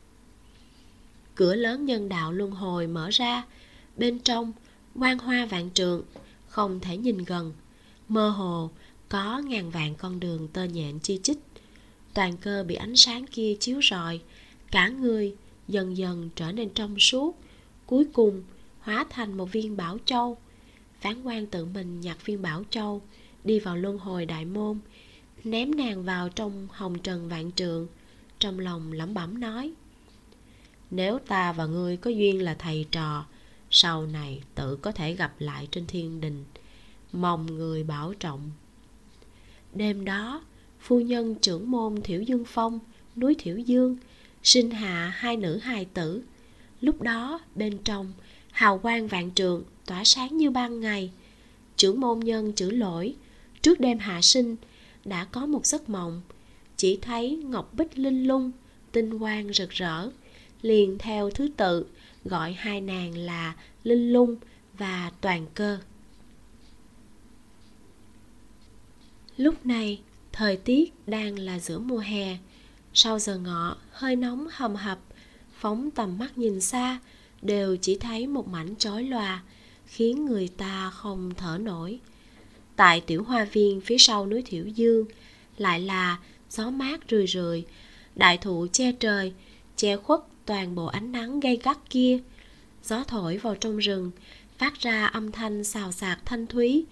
[1.35, 3.43] Cửa lớn nhân đạo luân hồi mở ra.
[3.97, 4.53] Bên trong
[4.95, 6.03] quan hoa vạn trượng,
[6.47, 7.53] không thể nhìn gần.
[8.07, 8.69] Mơ hồ,
[9.09, 11.37] có ngàn vạn con đường tơ nhện chi chít
[12.13, 14.21] toàn cơ bị ánh sáng kia chiếu rọi,
[14.71, 15.35] cả người
[15.67, 17.37] dần dần trở nên trong suốt,
[17.85, 18.43] cuối cùng
[18.79, 20.37] hóa thành một viên bảo châu.
[20.99, 23.01] Phán quan tự mình nhặt viên bảo châu,
[23.43, 24.79] đi vào luân hồi đại môn,
[25.43, 27.87] ném nàng vào trong hồng trần vạn trượng,
[28.39, 29.73] trong lòng lẩm bẩm nói,
[30.91, 33.25] nếu ta và ngươi có duyên là thầy trò,
[33.71, 36.45] sau này tự có thể gặp lại trên thiên đình,
[37.11, 38.51] mong người bảo trọng.
[39.73, 40.43] Đêm đó
[40.79, 42.79] phu nhân trưởng môn thiểu dương phong,
[43.15, 43.97] núi thiểu dương,
[44.43, 46.21] sinh hạ hai nữ hài tử.
[46.81, 48.13] Lúc đó, bên trong,
[48.51, 51.11] hào quang vạn trường, tỏa sáng như ban ngày.
[51.75, 53.15] Trưởng môn nhân chữ lỗi,
[53.61, 54.55] trước đêm hạ sinh,
[55.05, 56.21] đã có một giấc mộng.
[56.77, 58.51] Chỉ thấy ngọc bích linh lung,
[58.91, 60.09] tinh quang rực rỡ,
[60.61, 61.85] liền theo thứ tự
[62.25, 64.35] gọi hai nàng là linh lung
[64.77, 65.77] và toàn cơ.
[69.37, 72.37] Lúc này thời tiết đang là giữa mùa hè.
[72.93, 74.99] Sau giờ ngọ, hơi nóng hầm hập,
[75.59, 76.99] phóng tầm mắt nhìn xa,
[77.41, 79.43] đều chỉ thấy một mảnh chói lòa,
[79.85, 81.99] khiến người ta không thở nổi.
[82.75, 85.05] Tại tiểu hoa viên phía sau núi thiểu dương,
[85.57, 87.65] lại là gió mát rười rượi
[88.15, 89.33] đại thụ che trời,
[89.75, 92.19] che khuất toàn bộ ánh nắng gay gắt kia.
[92.83, 94.11] Gió thổi vào trong rừng,
[94.57, 96.85] phát ra âm thanh xào xạc thanh thúy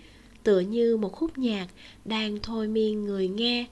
[0.48, 1.68] tựa như một khúc nhạc
[2.06, 3.66] đang thôi miên người nghe.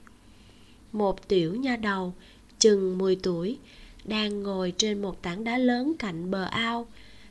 [0.92, 2.14] Một tiểu nha đầu,
[2.58, 3.58] chừng 10 tuổi,
[4.04, 6.86] đang ngồi trên một tảng đá lớn cạnh bờ ao.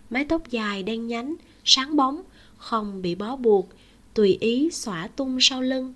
[0.09, 2.21] Mái tóc dài đen nhánh, sáng bóng,
[2.57, 3.69] không bị bó buộc,
[4.13, 5.93] tùy ý xõa tung sau lưng.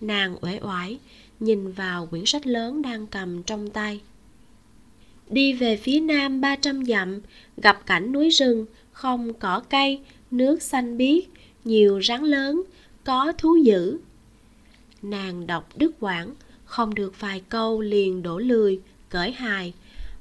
[0.00, 0.98] Nàng uể oải,
[1.40, 4.00] nhìn vào quyển sách lớn đang cầm trong tay.
[5.30, 7.20] Đi về phía nam 300 dặm,
[7.56, 11.24] gặp cảnh núi rừng, không cỏ cây, nước xanh biếc
[11.64, 12.62] nhiều rắn lớn,
[13.04, 13.98] có thú dữ.
[15.02, 19.74] Nàng đọc đức quảng, không được vài câu liền đổ lười, cởi hài.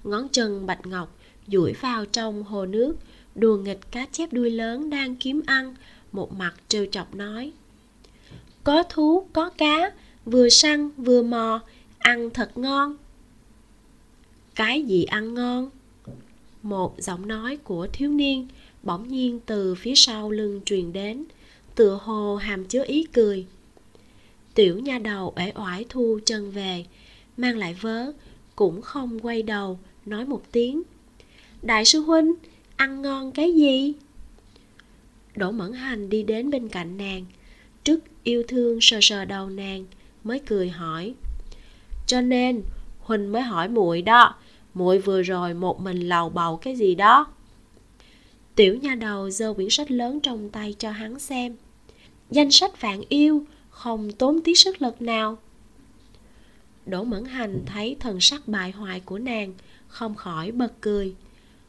[0.03, 1.15] Ngón chân bạch ngọc
[1.47, 2.95] duỗi vào trong hồ nước,
[3.35, 5.75] đùa nghịch cá chép đuôi lớn đang kiếm ăn,
[6.11, 7.51] một mặt trêu chọc nói.
[8.63, 9.91] Có thú, có cá,
[10.25, 11.61] vừa săn vừa mò,
[11.97, 12.97] ăn thật ngon.
[14.55, 15.69] Cái gì ăn ngon?
[16.63, 18.47] Một giọng nói của thiếu niên
[18.87, 21.23] bỗng nhiên từ phía sau lưng truyền đến,
[21.75, 23.45] tựa hồ hàm chứa ý cười.
[24.53, 26.85] Tiểu nha đầu ể oải thu chân về,
[27.37, 28.11] mang lại vớ,
[28.55, 30.83] cũng không quay đầu, nói một tiếng.
[31.61, 32.33] Đại sư huynh,
[32.75, 33.93] ăn ngon cái gì?
[35.35, 37.25] Đỗ mẫn hành đi đến bên cạnh nàng,
[37.83, 39.85] trước yêu thương sờ sờ đầu nàng,
[40.23, 41.13] mới cười hỏi.
[42.07, 42.61] Cho nên
[42.99, 44.35] huỳnh mới hỏi muội đó,
[44.73, 47.27] muội vừa rồi một mình lầu bầu cái gì đó?
[48.57, 51.55] Tiểu nha đầu giơ quyển sách lớn trong tay cho hắn xem.
[52.31, 55.37] Danh sách vạn yêu, không tốn tí sức lực nào.
[56.85, 59.53] Đỗ mẫn hành thấy thần sắc bại hoại của nàng,
[59.87, 61.15] không khỏi bật cười.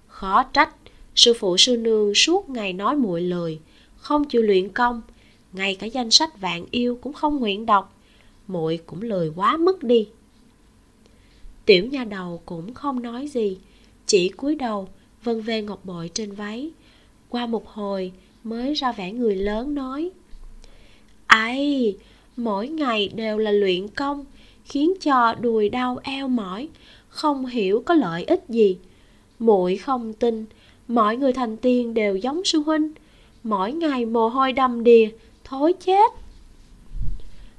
[0.06, 0.74] Khó trách,
[1.14, 3.60] sư phụ sư nương suốt ngày nói muội lười
[3.98, 5.02] không chịu luyện công,
[5.52, 7.98] ngay cả danh sách vạn yêu cũng không nguyện đọc,
[8.46, 10.08] muội cũng lười quá mức đi.
[11.64, 13.58] Tiểu nha đầu cũng không nói gì,
[14.06, 14.88] chỉ cúi đầu
[15.24, 16.70] vân vê ngọc bội trên váy
[17.28, 18.12] qua một hồi
[18.44, 20.10] mới ra vẻ người lớn nói.
[21.26, 21.96] Ai
[22.36, 24.24] mỗi ngày đều là luyện công,
[24.64, 26.68] khiến cho đùi đau eo mỏi,
[27.08, 28.78] không hiểu có lợi ích gì.
[29.38, 30.44] Muội không tin,
[30.88, 32.92] mọi người thành tiên đều giống sư huynh,
[33.42, 35.08] mỗi ngày mồ hôi đầm đìa,
[35.44, 36.12] thối chết.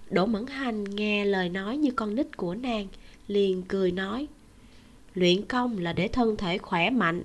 [0.09, 2.87] Đỗ mẫn hành nghe lời nói như con nít của nàng,
[3.27, 4.27] liền cười nói,
[5.15, 7.23] luyện công là để thân thể khỏe mạnh,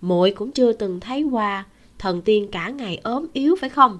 [0.00, 1.64] muội cũng chưa từng thấy qua
[2.00, 3.98] thần tiên cả ngày ốm yếu phải không?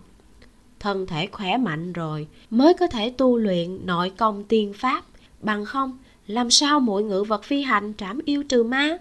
[0.78, 5.04] Thân thể khỏe mạnh rồi, mới có thể tu luyện nội công tiên pháp.
[5.40, 8.98] Bằng không, làm sao muội ngự vật phi hành trảm yêu trừ ma?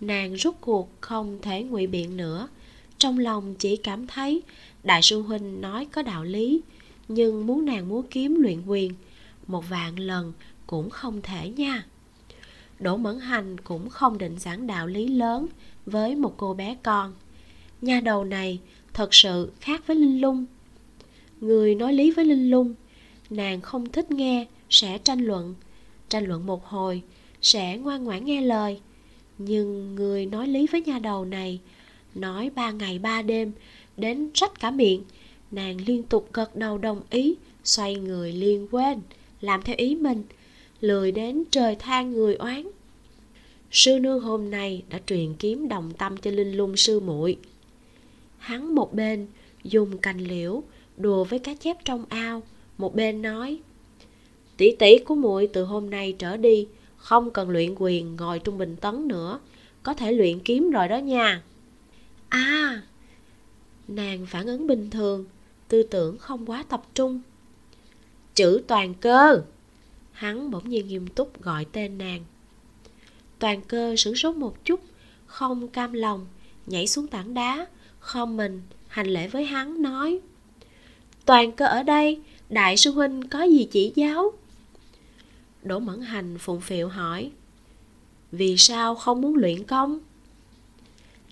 [0.00, 2.48] Nàng rút cuộc không thể ngụy biện nữa.
[2.98, 4.42] Trong lòng chỉ cảm thấy
[4.82, 6.60] đại sư huynh nói có đạo lý,
[7.08, 8.92] nhưng muốn nàng múa kiếm luyện quyền,
[9.46, 10.32] một vạn lần
[10.66, 11.84] cũng không thể nha.
[12.80, 15.46] Đỗ mẫn hành cũng không định giảng đạo lý lớn
[15.86, 17.12] với một cô bé con
[17.84, 18.60] nha đầu này
[18.94, 20.44] thật sự khác với linh lung.
[21.40, 22.74] Người nói lý với linh lung,
[23.30, 25.54] nàng không thích nghe sẽ tranh luận.
[26.08, 27.02] Tranh luận một hồi
[27.42, 28.80] sẽ ngoan ngoãn nghe lời.
[29.38, 31.60] Nhưng người nói lý với nha đầu này,
[32.14, 33.52] nói ba ngày ba đêm,
[33.96, 35.02] đến rách cả miệng.
[35.50, 39.00] Nàng liên tục gật đầu đồng ý, xoay người liên quên,
[39.40, 40.22] làm theo ý mình,
[40.80, 42.66] lười đến trời than người oán.
[43.70, 47.36] Sư nương hôm nay đã truyền kiếm đồng tâm cho linh lung sư muội
[48.44, 49.26] hắn một bên
[49.62, 50.62] dùng cành liễu
[50.96, 52.42] đùa với cá chép trong ao,
[52.78, 53.60] một bên nói,
[54.56, 58.58] tỷ tỷ của muội từ hôm nay trở đi, không cần luyện quyền ngồi trung
[58.58, 59.40] bình tấn nữa,
[59.82, 61.42] có thể luyện kiếm rồi đó nha.
[62.28, 62.82] À!
[63.88, 65.24] Nàng phản ứng bình thường,
[65.68, 67.20] tư tưởng không quá tập trung.
[68.34, 69.42] Chữ toàn cơ!
[70.12, 72.24] Hắn bỗng nhiên nghiêm túc gọi tên nàng.
[73.38, 74.80] Toàn cơ sửng sốt một chút,
[75.26, 76.26] không cam lòng,
[76.66, 77.66] nhảy xuống tảng đá
[78.04, 80.20] không mình hành lễ với hắn nói,
[81.24, 84.32] toàn cơ ở đây, đại sư huynh có gì chỉ giáo?
[85.62, 87.30] Đỗ mẫn hành phụng phịu hỏi,
[88.32, 90.00] vì sao không muốn luyện công?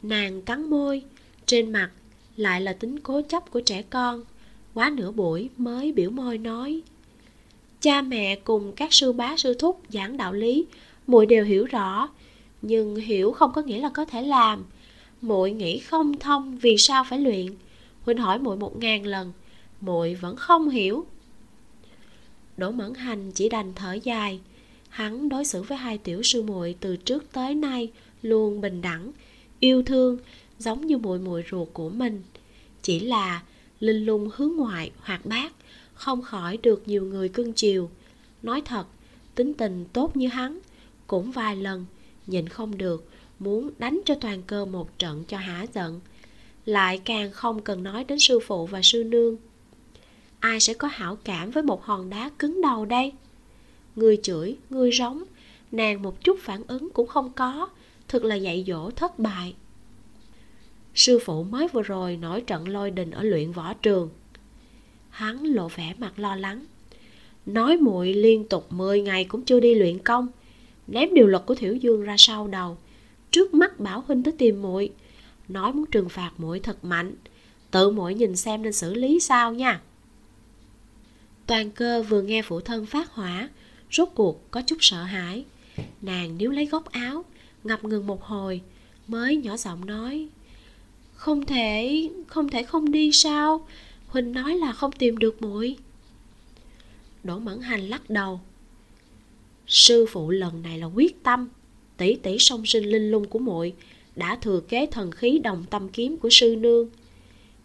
[0.03, 1.03] Nàng cắn môi,
[1.47, 1.91] trên mặt
[2.37, 4.25] lại là tính cố chấp của trẻ con,
[4.75, 6.83] quá nửa buổi mới biểu môi nói,
[7.81, 10.67] cha mẹ cùng các sư bá sư thúc giảng đạo lý,
[11.07, 12.09] muội đều hiểu rõ,
[12.63, 14.65] nhưng hiểu không có nghĩa là có thể làm
[15.23, 17.47] muội nghĩ không thông vì sao phải luyện?
[18.03, 19.33] Huynh hỏi muội một ngàn lần.
[19.81, 21.07] Muội vẫn không hiểu.
[22.57, 24.41] Đỗ mẫn hành chỉ đành thở dài.
[24.89, 27.93] Hắn đối xử với hai tiểu sư muội từ trước tới nay
[28.23, 29.13] luôn bình đẳng,
[29.61, 30.19] yêu thương,
[30.59, 32.23] giống như muội muội ruột của mình.
[32.83, 33.43] Chỉ là
[33.81, 35.53] linh lung hướng ngoại hoạt bát,
[35.95, 37.91] không khỏi được nhiều người cưng chiều.
[38.43, 38.85] Nói thật,
[39.35, 40.59] tính tình tốt như hắn
[41.07, 41.87] cũng vài lần,
[42.27, 43.12] nhìn không được
[43.43, 46.01] muốn đánh cho toàn cơ một trận cho hả giận.
[46.67, 49.37] Lại càng không cần nói đến sư phụ và sư nương.
[50.41, 53.13] Ai sẽ có hảo cảm với một hòn đá cứng đầu đây?
[53.97, 55.25] Người chửi, người rống,
[55.73, 57.69] nàng một chút phản ứng cũng không có,
[58.09, 59.55] thực là dạy dỗ thất bại.
[60.95, 64.11] Sư phụ mới vừa rồi nổi trận lôi đình ở luyện võ trường.
[65.11, 66.65] Hắn lộ vẻ mặt lo lắng.
[67.47, 70.29] Nói muội liên tục 10 ngày cũng chưa đi luyện công,
[70.87, 72.77] ném điều luật của thiểu dương ra sau đầu
[73.33, 74.91] trước mắt bảo huynh tới tìm muội,
[75.49, 77.15] nói muốn trừng phạt muội thật mạnh.
[77.71, 79.81] Tự muội nhìn xem nên xử lý sao nha.
[81.47, 83.49] Toàn cơ vừa nghe phụ thân phát hỏa,
[83.93, 85.45] rốt cuộc có chút sợ hãi.
[86.03, 87.25] Nàng níu lấy góc áo,
[87.65, 88.61] ngập ngừng một hồi,
[89.09, 90.29] mới nhỏ giọng nói,
[91.15, 93.67] không thể không thể không đi sao?
[94.07, 95.77] Huynh nói là không tìm được muội.
[97.25, 98.41] Đỗ mẫn hành lắc đầu,
[99.67, 101.49] sư phụ lần này là quyết tâm
[102.03, 103.73] tỷ tỷ song sinh linh lung của muội,
[104.17, 106.89] đã thừa kế thần khí đồng tâm kiếm của sư nương.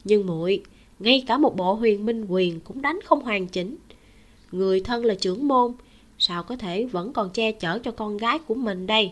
[0.03, 0.63] Nhưng muội,
[0.99, 3.75] ngay cả một bộ huyền minh quyền cũng đánh không hoàn chỉnh.
[4.51, 5.73] Người thân là trưởng môn,
[6.19, 9.11] sao có thể vẫn còn che chở cho con gái của mình đây?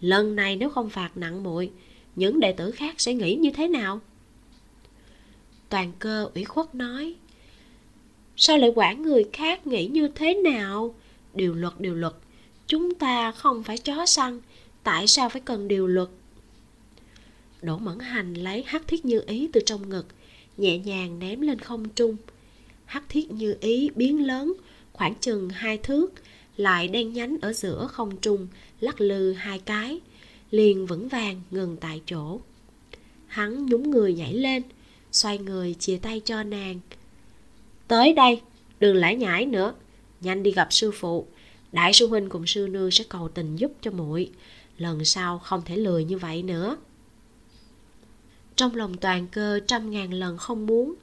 [0.00, 1.70] Lần này nếu không phạt nặng muội,
[2.16, 4.00] những đệ tử khác sẽ nghĩ như thế nào?
[5.68, 7.14] Toàn cơ ủy khuất nói,
[8.36, 10.94] sao lại quản người khác nghĩ như thế nào?
[11.34, 12.14] Điều luật điều luật
[12.66, 14.40] chúng ta không phải chó săn,
[14.82, 16.08] tại sao phải cần điều luật?
[17.62, 20.06] Đỗ mẫn hành lấy hắc thiết như ý từ trong ngực,
[20.56, 22.16] nhẹ nhàng ném lên không trung.
[22.84, 24.52] Hắc thiết như ý biến lớn,
[24.92, 26.12] khoảng chừng hai thước,
[26.56, 28.48] lại đen nhánh ở giữa không trung,
[28.80, 30.00] lắc lư hai cái,
[30.50, 32.40] liền vững vàng ngừng tại chỗ.
[33.26, 34.62] Hắn nhún người nhảy lên,
[35.12, 36.80] xoay người chia tay cho nàng.
[37.88, 38.40] Tới đây,
[38.80, 39.74] đừng lải nhải nữa,
[40.20, 41.26] nhanh đi gặp sư phụ
[41.72, 44.30] đại sư huynh cùng sư nương sẽ cầu tình giúp cho muội.
[44.78, 46.76] Lần sau không thể lười như vậy nữa.
[48.56, 50.94] Trong lòng toàn cơ trăm ngàn lần không muốn,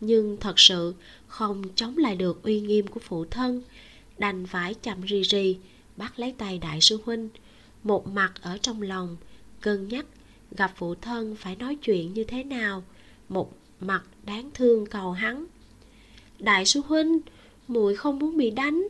[0.00, 0.94] nhưng thật sự
[1.26, 3.62] không chống lại được uy nghiêm của phụ thân,
[4.18, 5.56] đành phải chậm rì rì,
[5.96, 7.28] bắt lấy tay đại sư huynh.
[7.82, 9.16] Một mặt ở trong lòng,
[9.60, 10.06] cân nhắc
[10.56, 12.84] gặp phụ thân phải nói chuyện như thế nào,
[13.28, 15.46] một mặt đáng thương cầu hắn.
[16.38, 17.18] Đại sư huynh,
[17.68, 18.88] muội không muốn bị đánh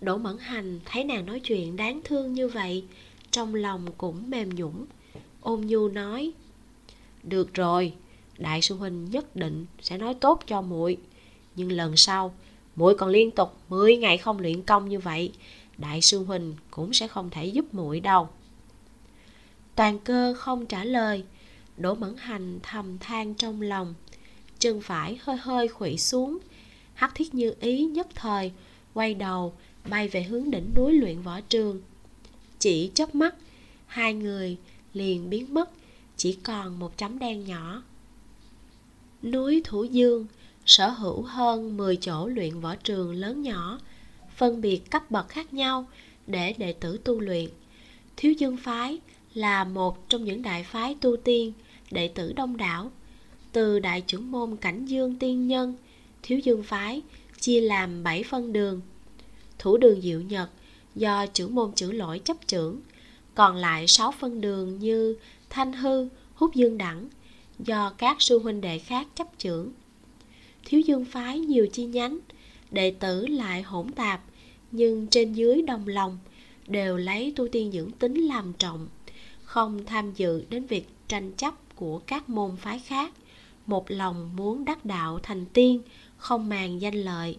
[0.00, 2.84] đỗ mẫn hành thấy nàng nói chuyện đáng thương như vậy,
[3.30, 4.86] trong lòng cũng mềm nhũng
[5.40, 6.32] ôn nhu nói,
[7.22, 7.94] được rồi,
[8.38, 10.96] đại sư huynh nhất định sẽ nói tốt cho muội.
[11.56, 12.34] Nhưng lần sau,
[12.76, 15.32] muội còn liên tục 10 ngày không luyện công như vậy,
[15.78, 18.28] đại sư huynh cũng sẽ không thể giúp muội đâu.
[19.74, 21.24] Toàn cơ không trả lời,
[21.76, 23.94] đỗ mẫn hành thầm than trong lòng.
[24.58, 26.38] Chân phải hơi hơi khuỵu xuống,
[26.94, 28.52] hắc thiết như ý nhất thời,
[28.94, 29.54] quay đầu
[29.88, 31.80] bay về hướng đỉnh núi luyện võ trường.
[32.58, 33.34] Chỉ chớp mắt,
[33.86, 34.56] hai người
[34.94, 35.70] liền biến mất,
[36.16, 37.82] chỉ còn một chấm đen nhỏ.
[39.22, 40.26] Núi thủ dương
[40.66, 43.80] sở hữu hơn 10 chỗ luyện võ trường lớn nhỏ,
[44.36, 45.86] phân biệt cấp bậc khác nhau
[46.26, 47.50] để đệ tử tu luyện.
[48.16, 48.98] Thiếu dương phái
[49.34, 51.52] là một trong những đại phái tu tiên,
[51.90, 52.90] đệ tử đông đảo.
[53.52, 55.74] Từ đại trưởng môn cảnh dương tiên nhân,
[56.22, 57.02] thiếu dương phái
[57.40, 58.80] chia làm 7 phân đường
[59.60, 60.50] thủ đường diệu nhật
[60.94, 62.80] do trưởng môn chữ lỗi chấp trưởng.
[63.34, 65.16] Còn lại 6 phân đường như
[65.50, 67.08] thanh hư hút dương đẳng
[67.58, 69.72] do các sư huynh đệ khác chấp trưởng.
[70.64, 72.18] Thiếu dương phái nhiều chi nhánh,
[72.70, 74.24] đệ tử lại hỗn tạp,
[74.70, 76.18] nhưng trên dưới đồng lòng
[76.66, 78.88] đều lấy tu tiên dưỡng tính làm trọng,
[79.44, 83.12] không tham dự đến việc tranh chấp của các môn phái khác.
[83.66, 85.82] Một lòng muốn đắc đạo thành tiên,
[86.16, 87.36] không màng danh lợi.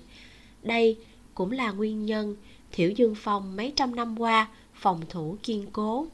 [0.64, 0.98] Đây
[1.42, 2.36] cũng là nguyên nhân,
[2.72, 6.08] thiểu dương phong mấy trăm năm qua phòng thủ kiên cố.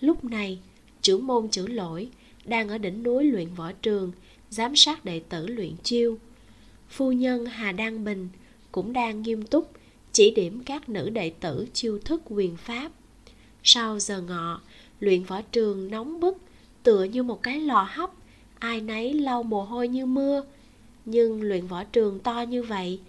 [0.00, 0.58] Lúc này,
[1.02, 2.08] trưởng môn chữ lỗi
[2.44, 4.12] đang ở đỉnh núi luyện võ trường,
[4.50, 6.18] giám sát đệ tử luyện chiêu.
[6.88, 8.28] Phu nhân hà đăng bình
[8.72, 9.70] cũng đang nghiêm túc
[10.12, 12.92] chỉ điểm các nữ đệ tử chiêu thức quyền pháp.
[13.62, 14.60] Sau giờ ngọ,
[15.00, 16.36] luyện võ trường nóng bức,
[16.82, 18.10] tựa như một cái lò hấp,
[18.58, 20.44] ai nấy lau mồ hôi như mưa.
[21.04, 23.00] Nhưng luyện võ trường to như vậy,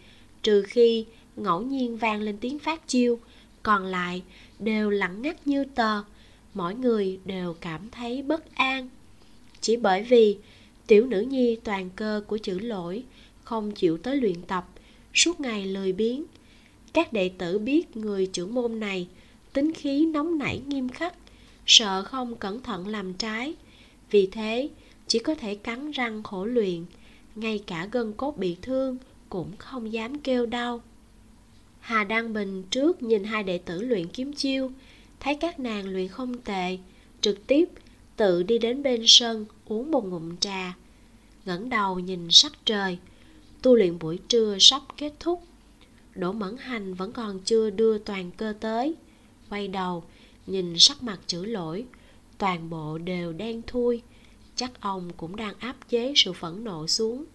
[0.44, 1.06] trừ khi
[1.44, 3.20] ngẫu nhiên vang lên tiếng phát chiêu.
[3.64, 4.24] Còn lại
[4.60, 6.04] đều lặng ngắt như tờ.
[6.54, 8.90] Mỗi người đều cảm thấy bất an.
[9.62, 10.38] Chỉ bởi vì
[10.88, 13.04] tiểu nữ nhi toàn cơ của chữ lỗi,
[13.44, 14.68] không chịu tới luyện tập,
[15.14, 16.24] suốt ngày lười biếng.
[16.94, 19.08] Các đệ tử biết người trưởng môn này
[19.54, 21.14] tính khí nóng nảy nghiêm khắc,
[21.66, 23.54] sợ không cẩn thận làm trái.
[24.12, 24.70] Vì thế,
[25.08, 26.86] chỉ có thể cắn răng khổ luyện,
[27.36, 28.98] ngay cả gân cốt bị thương
[29.30, 30.82] cũng không dám kêu đau
[31.80, 34.72] hà đăng bình trước nhìn hai đệ tử luyện kiếm chiêu,
[35.20, 36.78] thấy các nàng luyện không tệ,
[37.22, 37.70] trực tiếp
[38.16, 40.74] tự đi đến bên sân uống một ngụm trà,
[41.46, 42.98] ngẩng đầu nhìn sắc trời.
[43.62, 45.44] Tu luyện buổi trưa sắp kết thúc,
[46.16, 48.96] đỗ mẫn hành vẫn còn chưa đưa toàn cơ tới,
[49.50, 50.04] quay đầu
[50.48, 51.86] nhìn sắc mặt chữ lỗi,
[52.38, 54.02] toàn bộ đều đen thui,
[54.56, 57.26] chắc ông cũng đang áp chế sự phẫn nộ xuống.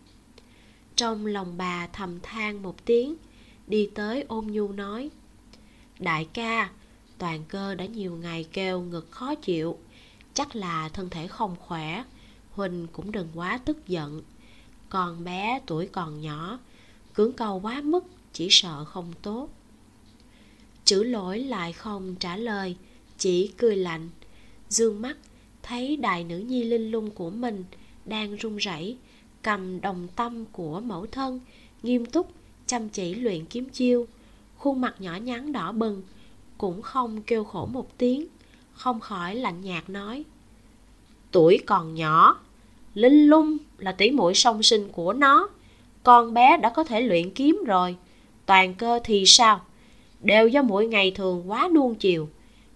[0.97, 3.17] Trong lòng bà thầm than một tiếng
[3.67, 5.11] đi tới ôm nhu nói,
[5.99, 6.71] đại ca,
[7.19, 9.79] toàn cơ đã nhiều ngày kêu ngực khó chịu,
[10.35, 12.05] chắc là thân thể không khỏe
[12.51, 14.23] huynh cũng đừng quá tức giận.
[14.89, 16.59] Con bé tuổi còn nhỏ,
[17.15, 19.49] cưỡng cầu quá mức, chỉ sợ không tốt.
[20.85, 22.77] Chữ lỗi lại không trả lời,
[23.19, 24.09] chỉ cười lạnh,
[24.69, 25.17] dương mắt
[25.63, 27.65] thấy đại nữ nhi linh lung của mình
[28.05, 28.97] đang run rẩy,
[29.43, 31.41] cầm đồng tâm của mẫu thân,
[31.83, 32.33] nghiêm túc
[32.67, 34.07] chăm chỉ luyện kiếm chiêu.
[34.57, 36.03] Khuôn mặt nhỏ nhắn đỏ bừng,
[36.59, 38.27] cũng không kêu khổ một tiếng,
[38.73, 40.25] không khỏi lạnh nhạt nói,
[41.31, 42.41] tuổi còn nhỏ,
[42.95, 45.49] linh lung là tỷ muội song sinh của nó,
[46.03, 47.97] con bé đã có thể luyện kiếm rồi,
[48.47, 49.61] toàn cơ thì sao?
[50.21, 52.29] Đều do mỗi ngày thường quá nuông chiều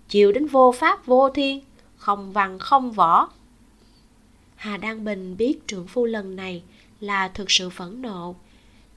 [0.08, 1.60] chiều đến vô pháp vô thiên,
[1.96, 3.28] không văn không võ.
[4.56, 6.62] Hà đăng bình biết trưởng phu lần này
[7.00, 8.34] là thực sự phẫn nộ.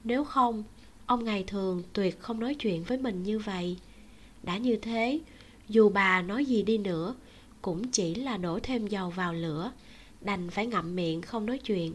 [0.04, 0.64] Nếu không
[1.12, 3.76] ông ngày thường tuyệt không nói chuyện với mình như vậy.
[4.42, 5.20] Đã như thế,
[5.68, 7.14] dù bà nói gì đi nữa,
[7.62, 9.72] cũng chỉ là đổ thêm dầu vào lửa,
[10.20, 11.92] đành phải ngậm miệng không nói chuyện.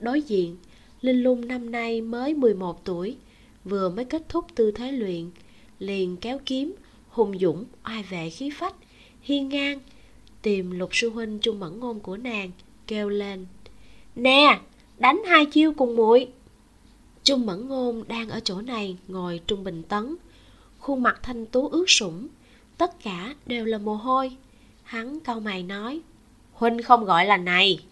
[0.00, 0.56] Đối diện,
[1.00, 3.16] linh lung năm nay mới 11 tuổi,
[3.64, 5.30] vừa mới kết thúc tư thế luyện,
[5.78, 6.74] liền kéo kiếm,
[7.08, 8.74] hùng dũng, oai vệ khí phách,
[9.20, 9.78] hiên ngang,
[10.42, 12.50] tìm lục sư huynh chung mẫn ngôn của nàng,
[12.86, 13.46] kêu lên.
[14.16, 14.60] Nè,
[14.98, 16.28] đánh hai chiêu cùng muội
[17.28, 20.16] trung mẫn ngôn đang ở chỗ này ngồi trung bình tấn.
[20.78, 22.28] Khuôn mặt thanh tú ướt sũng,
[22.78, 24.36] tất cả đều là mồ hôi.
[24.82, 26.00] Hắn cau mày nói,
[26.52, 27.84] huynh không gọi là này.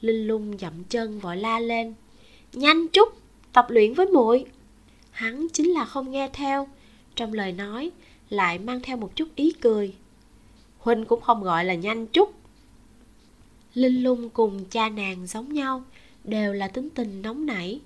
[0.00, 1.94] Linh lung dậm chân vội la lên,
[2.52, 3.08] nhanh chút,
[3.52, 4.44] tập luyện với muội.
[5.10, 6.68] Hắn chính là không nghe theo,
[7.16, 7.90] trong lời nói
[8.30, 9.94] lại mang theo một chút ý cười.
[10.78, 12.34] Huynh cũng không gọi là nhanh chút.
[13.74, 15.84] Linh lung cùng cha nàng giống nhau,
[16.24, 17.80] đều là tính tình nóng nảy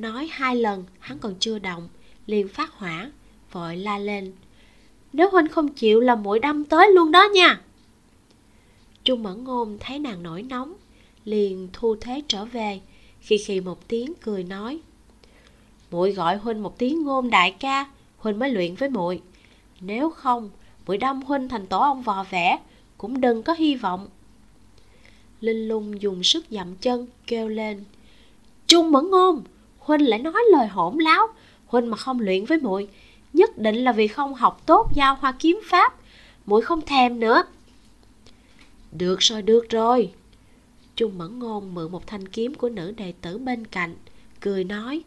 [0.00, 1.88] nói hai lần, hắn còn chưa động,
[2.26, 3.10] liền phát hỏa,
[3.52, 4.32] vội la lên.
[5.12, 7.60] Nếu huynh không chịu là mũi đâm tới luôn đó nha.
[9.04, 10.74] Trung mẫn ngôn thấy nàng nổi nóng,
[11.24, 12.80] liền thu thế trở về
[13.20, 14.80] khi khi một tiếng cười nói.
[15.90, 19.20] Muội gọi huynh một tiếng ngôn đại ca, huynh mới luyện với muội.
[19.80, 20.50] Nếu không,
[20.86, 22.58] muội đâm huynh thành tổ ông vò vẽ,
[22.98, 24.08] cũng đừng có hy vọng.
[25.40, 27.84] Linh lung dùng sức dậm chân kêu lên.
[28.66, 29.42] Trung mẫn ngôn
[29.90, 31.26] huynh lại nói lời hỗn láo.
[31.66, 32.88] Huynh mà không luyện với muội,
[33.32, 35.94] nhất định là vì không học tốt giao hoa kiếm pháp.
[36.46, 37.42] Muội không thèm nữa.
[38.92, 40.12] Được rồi được rồi.
[40.96, 43.94] Trung mẫn ngôn mượn một thanh kiếm của nữ đệ tử bên cạnh,
[44.40, 45.02] cười nói,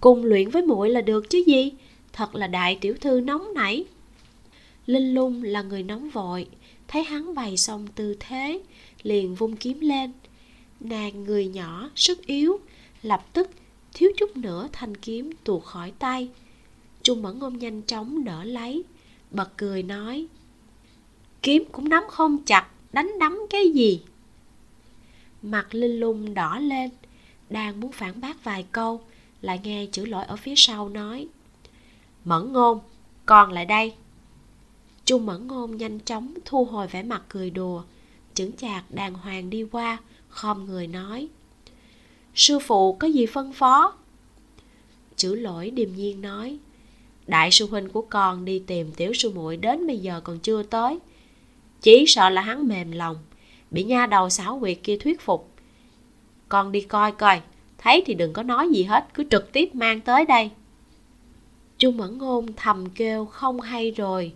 [0.00, 1.72] cùng luyện với muội là được chứ gì?
[2.12, 3.84] Thật là đại tiểu thư nóng nảy.
[4.86, 6.46] Linh lung là người nóng vội,
[6.88, 8.60] thấy hắn bày xong tư thế,
[9.02, 10.12] liền vung kiếm lên.
[10.80, 12.58] Nàng người nhỏ, sức yếu,
[13.02, 13.50] lập tức
[13.94, 16.28] thiếu chút nữa thanh kiếm tuột khỏi tay.
[17.02, 18.84] Trung mẫn ngôn nhanh chóng đỡ lấy,
[19.30, 20.26] bật cười nói,
[21.42, 24.02] kiếm cũng nắm không chặt, đánh đấm cái gì?
[25.42, 26.90] Mặt linh lung đỏ lên,
[27.50, 29.00] đang muốn phản bác vài câu,
[29.40, 31.28] lại nghe chữ lỗi ở phía sau nói,
[32.24, 32.80] mẫn ngôn
[33.26, 33.94] còn lại đây.
[35.04, 37.82] Trung mẫn ngôn nhanh chóng thu hồi vẻ mặt cười đùa,
[38.34, 41.28] chững chạc đàng hoàng đi qua, khom người nói
[42.34, 43.94] sư phụ có gì phân phó?
[45.16, 46.58] Chữ lỗi điềm nhiên nói,
[47.26, 50.62] đại sư huynh của con đi tìm tiểu sư muội đến bây giờ còn chưa
[50.62, 50.98] tới.
[51.80, 53.16] Chỉ sợ là hắn mềm lòng,
[53.70, 55.50] bị nha đầu xảo quyệt kia thuyết phục.
[56.48, 57.40] Con đi coi coi,
[57.78, 60.50] thấy thì đừng có nói gì hết, cứ trực tiếp mang tới đây.
[61.78, 64.32] Trung mẫn ngôn thầm kêu, không hay rồi.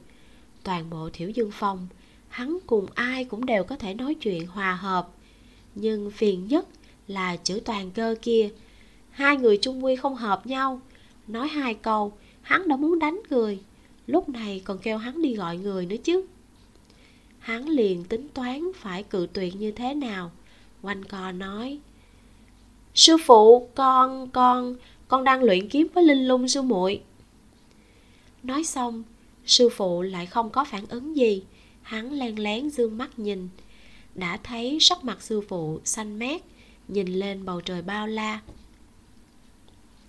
[0.62, 1.88] Toàn bộ thiểu dương phong,
[2.28, 5.08] hắn cùng ai cũng đều có thể nói chuyện hòa hợp.
[5.74, 6.66] Nhưng phiền nhất
[7.08, 8.48] là chữ toàn cơ kia.
[9.10, 10.80] Hai người trung quy không hợp nhau.
[11.26, 13.58] Nói hai câu, hắn đã muốn đánh người.
[14.06, 16.26] Lúc này còn kêu hắn đi gọi người nữa chứ.
[17.38, 20.30] Hắn liền tính toán phải cự tuyệt như thế nào.
[20.82, 21.78] Quanh co nói,
[22.94, 24.76] sư phụ, con con
[25.08, 27.00] con đang luyện kiếm với linh lung sư muội.
[28.42, 29.02] Nói xong,
[29.46, 31.42] sư phụ lại không có phản ứng gì.
[31.82, 33.48] Hắn len lén dương mắt nhìn.
[34.14, 36.42] Đã thấy sắc mặt sư phụ xanh mét
[36.88, 38.40] nhìn lên bầu trời bao la.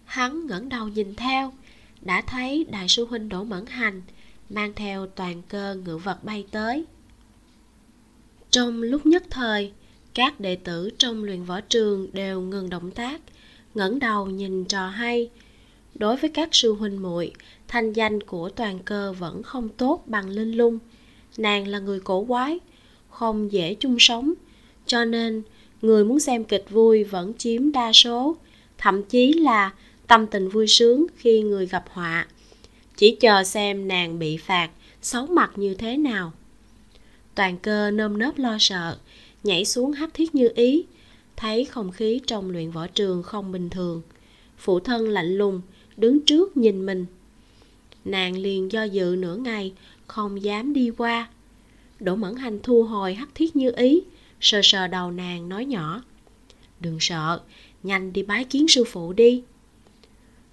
[0.06, 1.54] Hắn ngẩng đầu nhìn theo,
[2.02, 4.02] đã thấy đại sư huynh đỗ mẫn hành
[4.50, 6.86] mang theo toàn cơ ngự vật bay tới.
[8.52, 9.74] Trong lúc nhất thời,
[10.14, 13.22] các đệ tử trong luyện võ trường đều ngừng động tác,
[13.76, 15.30] ngẩng đầu nhìn trò hay.
[15.96, 17.32] Đối với các sư huynh muội,
[17.68, 20.80] thanh danh của toàn cơ vẫn không tốt bằng linh lung.
[21.38, 22.60] Nàng là người cổ quái,
[23.10, 24.34] không dễ chung sống,
[24.86, 25.44] cho nên
[25.82, 28.36] người muốn xem kịch vui vẫn chiếm đa số,
[28.78, 29.74] thậm chí là
[30.08, 32.28] tâm tình vui sướng khi người gặp họa.
[32.98, 34.70] Chỉ chờ xem nàng bị phạt,
[35.02, 36.34] xấu mặt như thế nào.
[37.36, 38.98] Toàn cơ nơm nớp lo sợ,
[39.44, 40.86] nhảy xuống hấp thiết như ý,
[41.36, 44.02] thấy không khí trong luyện võ trường không bình thường.
[44.58, 45.62] Phụ thân lạnh lùng,
[45.98, 47.06] đứng trước nhìn mình.
[48.06, 49.74] Nàng liền do dự nửa ngày,
[50.08, 51.28] không dám đi qua.
[52.00, 54.02] Đỗ mẫn hành thu hồi hắc thiết như ý
[54.42, 56.02] sờ sờ đầu nàng nói nhỏ.
[56.80, 57.42] Đừng sợ,
[57.84, 59.44] nhanh đi bái kiến sư phụ đi.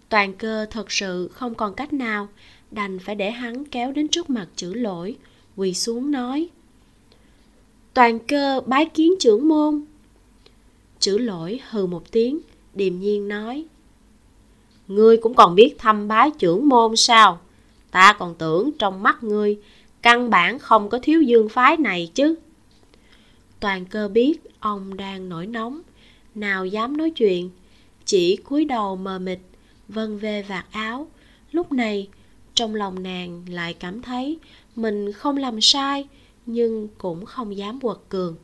[0.09, 2.28] Toàn cơ thật sự không còn cách nào,
[2.70, 5.16] đành phải để hắn kéo đến trước mặt chữ lỗi,
[5.57, 6.49] quỳ xuống nói.
[7.95, 9.85] Toàn cơ bái kiến trưởng môn.
[10.99, 12.41] Chữ lỗi hừ một tiếng,
[12.74, 13.64] điềm nhiên nói.
[14.89, 17.41] Ngươi cũng còn biết thăm bái trưởng môn sao?
[17.91, 19.59] Ta còn tưởng trong mắt ngươi,
[20.03, 22.35] căn bản không có thiếu dương phái này chứ
[23.65, 25.81] toàn cơ biết ông đang nổi nóng.
[26.35, 27.51] Nào dám nói chuyện,
[28.05, 29.39] chỉ cúi đầu mờ mịt,
[29.89, 31.07] vân vê vạt áo.
[31.53, 32.09] Lúc này,
[32.55, 34.39] trong lòng nàng lại cảm thấy
[34.77, 36.07] mình không làm sai,
[36.47, 38.37] nhưng cũng không dám quật cường.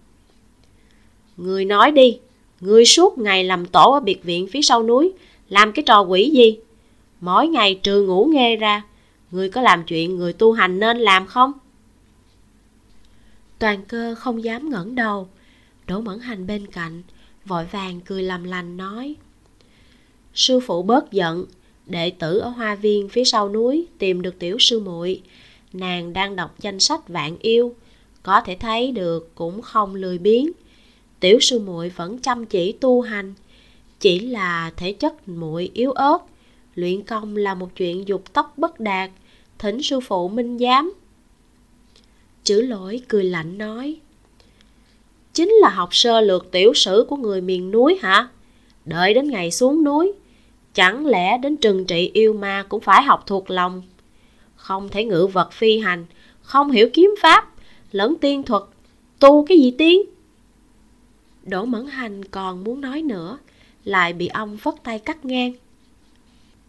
[1.37, 2.19] Người nói đi,
[2.61, 5.13] người suốt ngày làm tổ ở biệt viện phía sau núi,
[5.49, 6.59] làm cái trò quỷ gì?
[7.21, 8.83] Mỗi ngày trừ ngủ nghe ra,
[9.31, 11.53] người có làm chuyện người tu hành nên làm không?
[13.61, 15.29] Toàn cơ không dám ngẩng đầu.
[15.87, 17.03] Đỗ mẫn hành bên cạnh,
[17.45, 19.17] vội vàng cười làm lành nói,
[20.35, 21.47] sư phụ bớt giận,
[21.87, 25.23] đệ tử ở hoa viên phía sau núi tìm được tiểu sư muội.
[25.73, 27.75] Nàng đang đọc danh sách vạn yêu,
[28.23, 30.51] có thể thấy được cũng không lười biếng.
[31.21, 33.35] Tiểu sư muội vẫn chăm chỉ tu hành,
[34.01, 36.19] chỉ là thể chất muội yếu ớt.
[36.75, 39.11] Luyện công là một chuyện dục tốc bất đạt,
[39.59, 40.93] thỉnh sư phụ minh giám
[42.45, 44.01] chữ lỗi cười lạnh nói.
[45.33, 48.29] Chính là học sơ lược tiểu sử của người miền núi hả?
[48.85, 50.13] Đợi đến ngày xuống núi,
[50.75, 53.83] chẳng lẽ đến trừng trị yêu ma cũng phải học thuộc lòng?
[54.57, 56.07] Không thể ngự vật phi hành,
[56.43, 57.55] không hiểu kiếm pháp,
[57.93, 58.63] lẫn tiên thuật,
[59.19, 60.03] tu cái gì tiên?
[61.43, 63.39] Đỗ mẫn hành còn muốn nói nữa,
[63.85, 65.53] lại bị ông phất tay cắt ngang.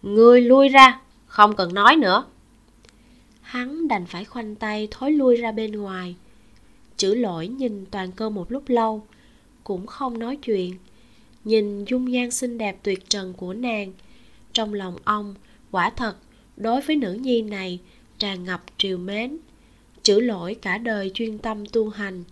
[0.02, 2.24] Ngươi lui ra, không cần nói nữa
[3.52, 6.16] hắn đành phải khoanh tay thối lui ra bên ngoài.
[6.98, 9.04] Chữ lỗi nhìn toàn cơ một lúc lâu,
[9.64, 10.76] cũng không nói chuyện.
[11.44, 13.94] Nhìn dung nhan xinh đẹp tuyệt trần của nàng,
[14.54, 15.36] trong lòng ông
[15.72, 16.16] quả thật
[16.58, 17.80] đối với nữ nhi này
[18.18, 19.38] tràn ngập triều mến.
[20.04, 22.24] Chữ lỗi cả đời chuyên tâm tu hành,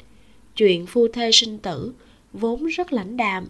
[0.55, 1.93] chuyện phu thê sinh tử
[2.33, 3.47] vốn rất lãnh đạm.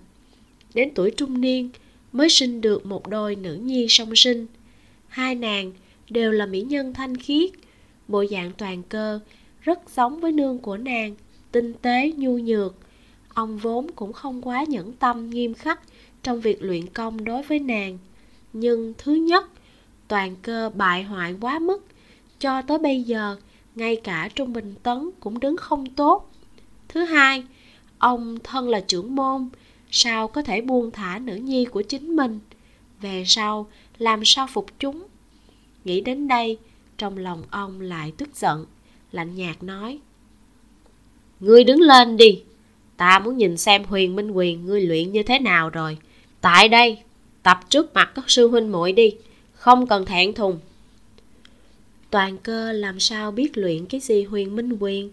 [0.73, 1.69] Đến tuổi trung niên
[2.11, 4.45] mới sinh được một đôi nữ nhi song sinh.
[5.07, 5.71] Hai nàng
[6.09, 7.51] đều là mỹ nhân thanh khiết.
[8.07, 9.19] Bộ dạng toàn cơ,
[9.61, 11.15] rất giống với nương của nàng,
[11.51, 12.75] tinh tế, nhu nhược.
[13.33, 15.81] Ông vốn cũng không quá nhẫn tâm, nghiêm khắc
[16.23, 17.97] trong việc luyện công đối với nàng.
[18.53, 19.49] Nhưng thứ nhất,
[20.07, 21.85] toàn cơ bại hoại quá mức,
[22.39, 23.35] cho tới bây giờ,
[23.75, 26.31] ngay cả trung bình tấn cũng đứng không tốt.
[26.87, 27.43] Thứ hai,
[27.97, 29.49] ông thân là trưởng môn,
[29.91, 32.39] sao có thể buông thả nữ nhi của chính mình?
[33.01, 35.03] Về sau, làm sao phục chúng?
[35.85, 36.57] Nghĩ đến đây,
[36.97, 38.65] trong lòng ông lại tức giận,
[39.11, 39.99] lạnh nhạt nói.
[41.39, 42.41] Ngươi đứng lên đi,
[42.97, 45.97] ta muốn nhìn xem huyền minh quyền ngươi luyện như thế nào rồi.
[46.41, 46.97] Tại đây,
[47.43, 49.15] tập trước mặt các sư huynh muội đi,
[49.53, 50.59] không cần thẹn thùng.
[52.09, 55.11] Toàn cơ làm sao biết luyện cái gì huyền minh quyền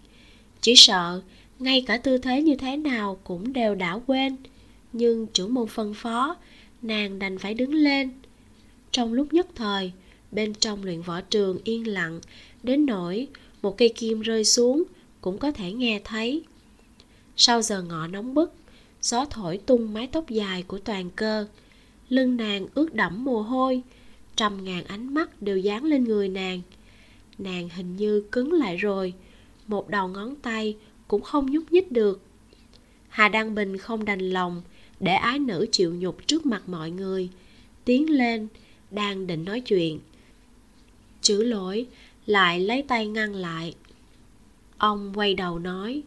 [0.61, 1.23] chỉ sợ,
[1.59, 4.37] ngay cả tư thế như thế nào cũng đều đã quên.
[4.93, 6.37] Nhưng trưởng môn phân phó,
[6.83, 8.11] nàng đành phải đứng lên.
[8.91, 9.93] Trong lúc nhất thời
[10.33, 12.20] bên trong luyện võ trường yên lặng.
[12.62, 13.29] Đến nỗi
[13.62, 14.83] một cây kim rơi xuống,
[15.20, 16.43] cũng có thể nghe thấy.
[17.37, 18.53] Sau giờ ngọ nóng bức,
[19.03, 21.47] gió thổi tung mái tóc dài của toàn cơ.
[22.09, 23.83] Lưng nàng ướt đẫm mồ hôi,
[24.37, 26.61] trăm ngàn ánh mắt đều dán lên người nàng.
[27.39, 29.14] Nàng hình như cứng lại rồi,
[29.66, 30.77] một đầu ngón tay
[31.09, 32.20] cũng không nhúc nhích được.
[33.09, 34.62] Hà đăng bình không đành lòng
[35.01, 37.29] để ái nữ chịu nhục trước mặt mọi người,
[37.85, 38.49] tiến lên,
[38.91, 40.01] đang định nói chuyện
[41.21, 41.87] chữ lỗi,
[42.27, 43.75] lại lấy tay ngăn lại.
[44.79, 46.03] Ông quay đầu nói,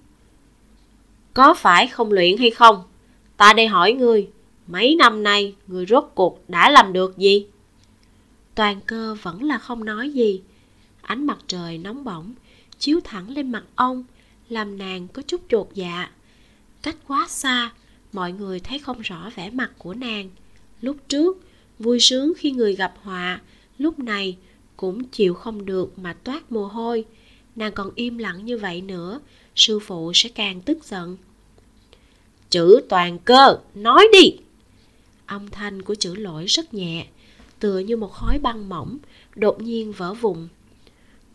[1.33, 2.83] có phải không luyện hay không?
[3.37, 4.29] Ta đây hỏi ngươi,
[4.67, 7.45] mấy năm nay người rốt cuộc đã làm được gì?
[8.55, 10.41] Toàn cơ vẫn là không nói gì.
[11.01, 12.33] Ánh mặt trời nóng bỏng,
[12.79, 14.03] chiếu thẳng lên mặt ông,
[14.49, 16.11] làm nàng có chút chột dạ.
[16.81, 17.71] Cách quá xa,
[18.13, 20.29] mọi người thấy không rõ vẻ mặt của nàng.
[20.81, 21.37] Lúc trước,
[21.79, 23.41] vui sướng khi người gặp họa,
[23.77, 24.37] lúc này
[24.79, 27.05] cũng chịu không được mà toát mồ hôi.
[27.55, 29.19] Nàng còn im lặng như vậy nữa,
[29.55, 31.17] sư phụ sẽ càng tức giận.
[32.49, 34.37] Chữ toàn cơ, nói đi!
[35.25, 37.07] Âm thanh của chữ lỗi rất nhẹ,
[37.59, 38.97] tựa như một khói băng mỏng,
[39.35, 40.47] đột nhiên vỡ vụn.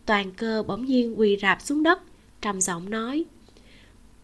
[0.06, 2.02] Toàn cơ bỗng nhiên quỳ rạp xuống đất,
[2.42, 3.24] trầm giọng nói,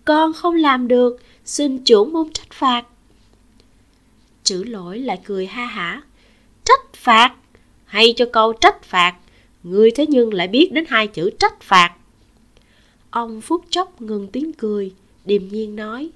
[0.05, 2.85] con không làm được, xin trưởng môn trách phạt.
[4.43, 6.03] Chữ lỗi lại cười ha hả,
[6.65, 7.40] trách phạt?
[7.91, 9.15] Hay cho câu trách phạt.
[9.63, 11.93] Ngươi thế nhưng lại biết đến hai chữ trách phạt.
[13.11, 14.93] Ông phút chốc ngừng tiếng cười,
[15.25, 16.11] điềm nhiên nói,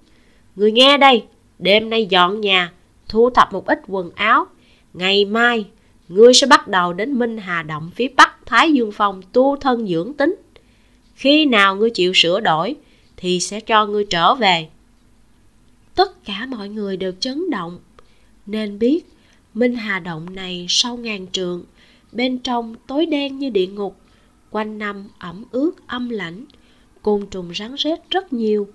[0.56, 1.24] người nghe đây,
[1.58, 2.72] đêm nay dọn nhà,
[3.08, 4.46] thu thập một ít quần áo.
[4.94, 5.66] Ngày mai,
[6.08, 9.88] ngươi sẽ bắt đầu đến minh hà động phía bắc thái dương phong tu thân
[9.88, 10.34] dưỡng tính.
[11.14, 12.76] Khi nào ngươi chịu sửa đổi,
[13.16, 14.68] thì sẽ cho ngươi trở về.
[15.94, 17.78] Tất cả mọi người đều chấn động,
[18.46, 19.04] nên biết
[19.54, 21.64] minh hà động này sâu ngàn trượng,
[22.12, 23.96] bên trong tối đen như địa ngục,
[24.50, 26.44] quanh năm ẩm ướt, âm lãnh,
[27.02, 28.68] côn trùng rắn rết rất nhiều.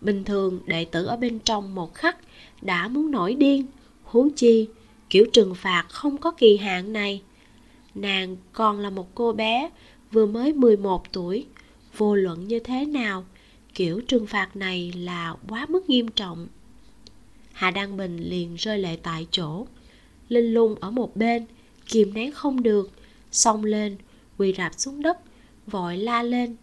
[0.00, 2.16] Bình thường, đệ tử ở bên trong một khắc
[2.62, 3.66] đã muốn nổi điên,
[4.02, 4.68] huống chi
[5.10, 7.22] kiểu trừng phạt không có kỳ hạn này.
[7.94, 9.70] Nàng còn là một cô bé
[10.12, 11.46] vừa mới 11 tuổi,
[11.96, 13.24] vô luận như thế nào,
[13.74, 16.48] kiểu trừng phạt này là quá mức nghiêm trọng.
[17.52, 19.66] Hà đăng bình liền rơi lệ tại chỗ
[20.30, 21.46] linh lung ở một bên,
[21.86, 22.90] kìm nén không được.
[23.32, 23.96] Xông lên,
[24.38, 25.18] quỳ rạp xuống đất,
[25.66, 26.56] vội la lên.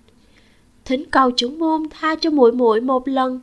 [0.86, 3.42] Thỉnh cầu chủ môn tha cho muội muội một lần.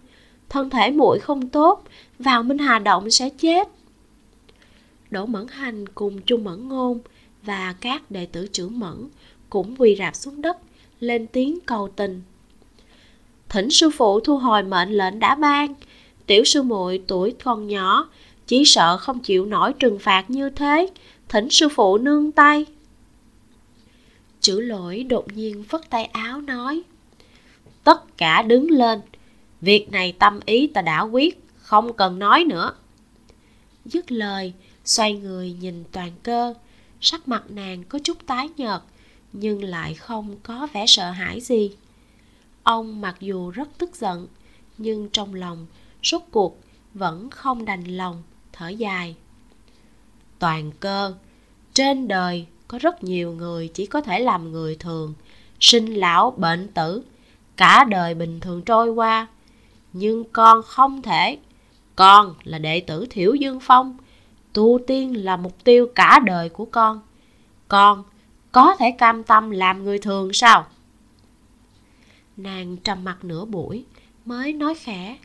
[0.48, 1.84] Thân thể muội không tốt,
[2.18, 3.68] vào minh hà động sẽ chết.
[5.10, 7.00] Đỗ mẫn hành cùng chung mẫn ngôn
[7.42, 9.08] và các đệ tử trưởng mẫn
[9.50, 10.56] cũng quỳ rạp xuống đất,
[11.00, 12.22] lên tiếng cầu tình.
[13.48, 15.74] Thỉnh sư phụ thu hồi mệnh lệnh đã ban.
[16.26, 18.08] Tiểu sư muội tuổi còn nhỏ
[18.46, 20.90] chỉ sợ không chịu nổi trừng phạt như thế,
[21.28, 22.66] thỉnh sư phụ nương tay.
[24.40, 26.82] Chữ lỗi đột nhiên phất tay áo nói,
[27.84, 29.00] tất cả đứng lên,
[29.60, 32.72] việc này tâm ý ta đã quyết, không cần nói nữa.
[33.84, 34.52] Dứt lời,
[34.84, 36.54] xoay người nhìn toàn cơ,
[37.00, 38.80] sắc mặt nàng có chút tái nhợt,
[39.32, 41.70] nhưng lại không có vẻ sợ hãi gì.
[42.62, 44.26] Ông mặc dù rất tức giận,
[44.78, 45.66] nhưng trong lòng
[46.02, 46.60] rốt cuộc
[46.94, 48.22] vẫn không đành lòng
[48.54, 49.16] thở dài.
[50.38, 51.14] Toàn cơ,
[51.74, 55.14] trên đời có rất nhiều người chỉ có thể làm người thường,
[55.60, 57.04] sinh lão bệnh tử,
[57.56, 59.26] cả đời bình thường trôi qua.
[59.92, 61.38] Nhưng con không thể,
[61.96, 63.96] con là đệ tử thiểu dương phong,
[64.52, 67.00] tu tiên là mục tiêu cả đời của con.
[67.68, 68.04] Con
[68.52, 70.66] có thể cam tâm làm người thường sao?
[72.36, 73.84] Nàng trầm mặt nửa buổi,
[74.24, 75.16] mới nói khẽ.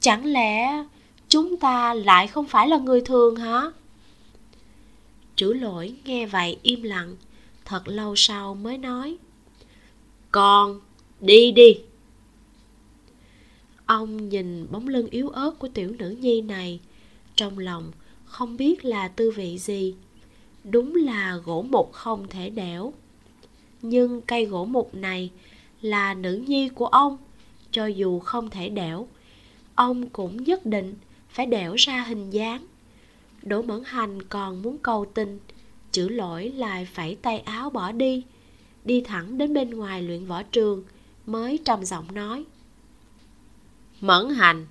[0.00, 0.84] Chẳng lẽ
[1.28, 3.72] chúng ta lại không phải là người thường hả?
[5.36, 7.16] Chữ lỗi nghe vậy im lặng,
[7.64, 9.16] thật lâu sau mới nói.
[10.30, 10.80] Con
[11.20, 11.78] đi đi.
[13.86, 16.80] Ông nhìn bóng lưng yếu ớt của tiểu nữ nhi này,
[17.36, 17.92] trong lòng
[18.24, 19.94] không biết là tư vị gì.
[20.64, 22.92] Đúng là gỗ mục không thể đẽo.
[23.82, 25.30] Nhưng cây gỗ mục này
[25.80, 27.16] là nữ nhi của ông,
[27.70, 29.08] cho dù không thể đẽo,
[29.74, 30.94] ông cũng nhất định
[31.38, 32.66] phải đẽo ra hình dáng
[33.42, 35.38] đỗ mẫn hành còn muốn cầu tình
[35.92, 38.24] chữ lỗi lại phải tay áo bỏ đi
[38.84, 40.84] đi thẳng đến bên ngoài luyện võ trường
[41.26, 42.44] mới trầm giọng nói
[44.00, 44.66] Mẫn hành,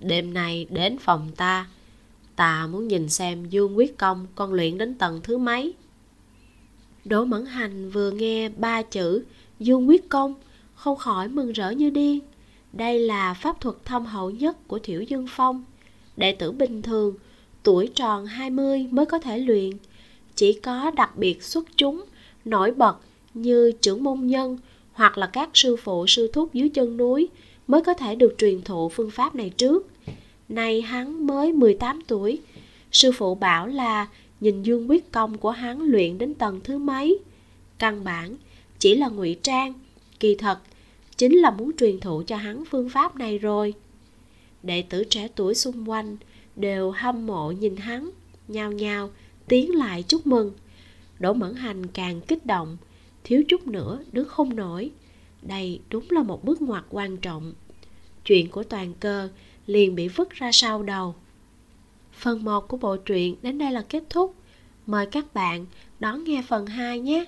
[0.00, 1.68] đêm nay đến phòng ta,
[2.36, 5.74] ta muốn nhìn xem Dương Quyết Công con luyện đến tầng thứ mấy.
[7.04, 9.24] Đỗ Mẫn Hành vừa nghe ba chữ
[9.58, 10.34] Dương Quyết Công,
[10.74, 12.20] không khỏi mừng rỡ như điên.
[12.72, 15.64] Đây là pháp thuật thâm hậu nhất của Thiểu Dương Phong.
[16.20, 17.14] Đệ tử bình thường,
[17.62, 19.70] tuổi tròn 20 mới có thể luyện.
[20.34, 22.04] Chỉ có đặc biệt xuất chúng,
[22.44, 22.96] nổi bật
[23.34, 24.58] như trưởng môn nhân
[24.92, 27.28] hoặc là các sư phụ sư thúc dưới chân núi
[27.66, 29.86] mới có thể được truyền thụ phương pháp này trước.
[30.48, 32.38] Nay hắn mới 18 tuổi,
[32.92, 34.06] sư phụ bảo là
[34.40, 37.18] nhìn dương quyết công của hắn luyện đến tầng thứ mấy.
[37.78, 38.36] Căn bản
[38.78, 39.72] chỉ là ngụy trang,
[40.20, 40.58] kỳ thật
[41.16, 43.74] chính là muốn truyền thụ cho hắn phương pháp này rồi.
[44.62, 46.16] Đệ tử trẻ tuổi xung quanh
[46.56, 48.10] đều hâm mộ nhìn hắn,
[48.48, 49.10] nhao nhao
[49.48, 50.52] tiến lại chúc mừng.
[51.18, 52.76] Đỗ Mẫn Hành càng kích động,
[53.24, 54.90] thiếu chút nữa đứng không nổi.
[55.42, 57.52] Đây đúng là một bước ngoặt quan trọng.
[58.24, 59.28] Chuyện của toàn cơ
[59.66, 61.14] liền bị vứt ra sau đầu.
[62.12, 64.34] Phần 1 của bộ truyện đến đây là kết thúc.
[64.86, 65.66] Mời các bạn
[66.00, 67.24] đón nghe phần 2 nhé.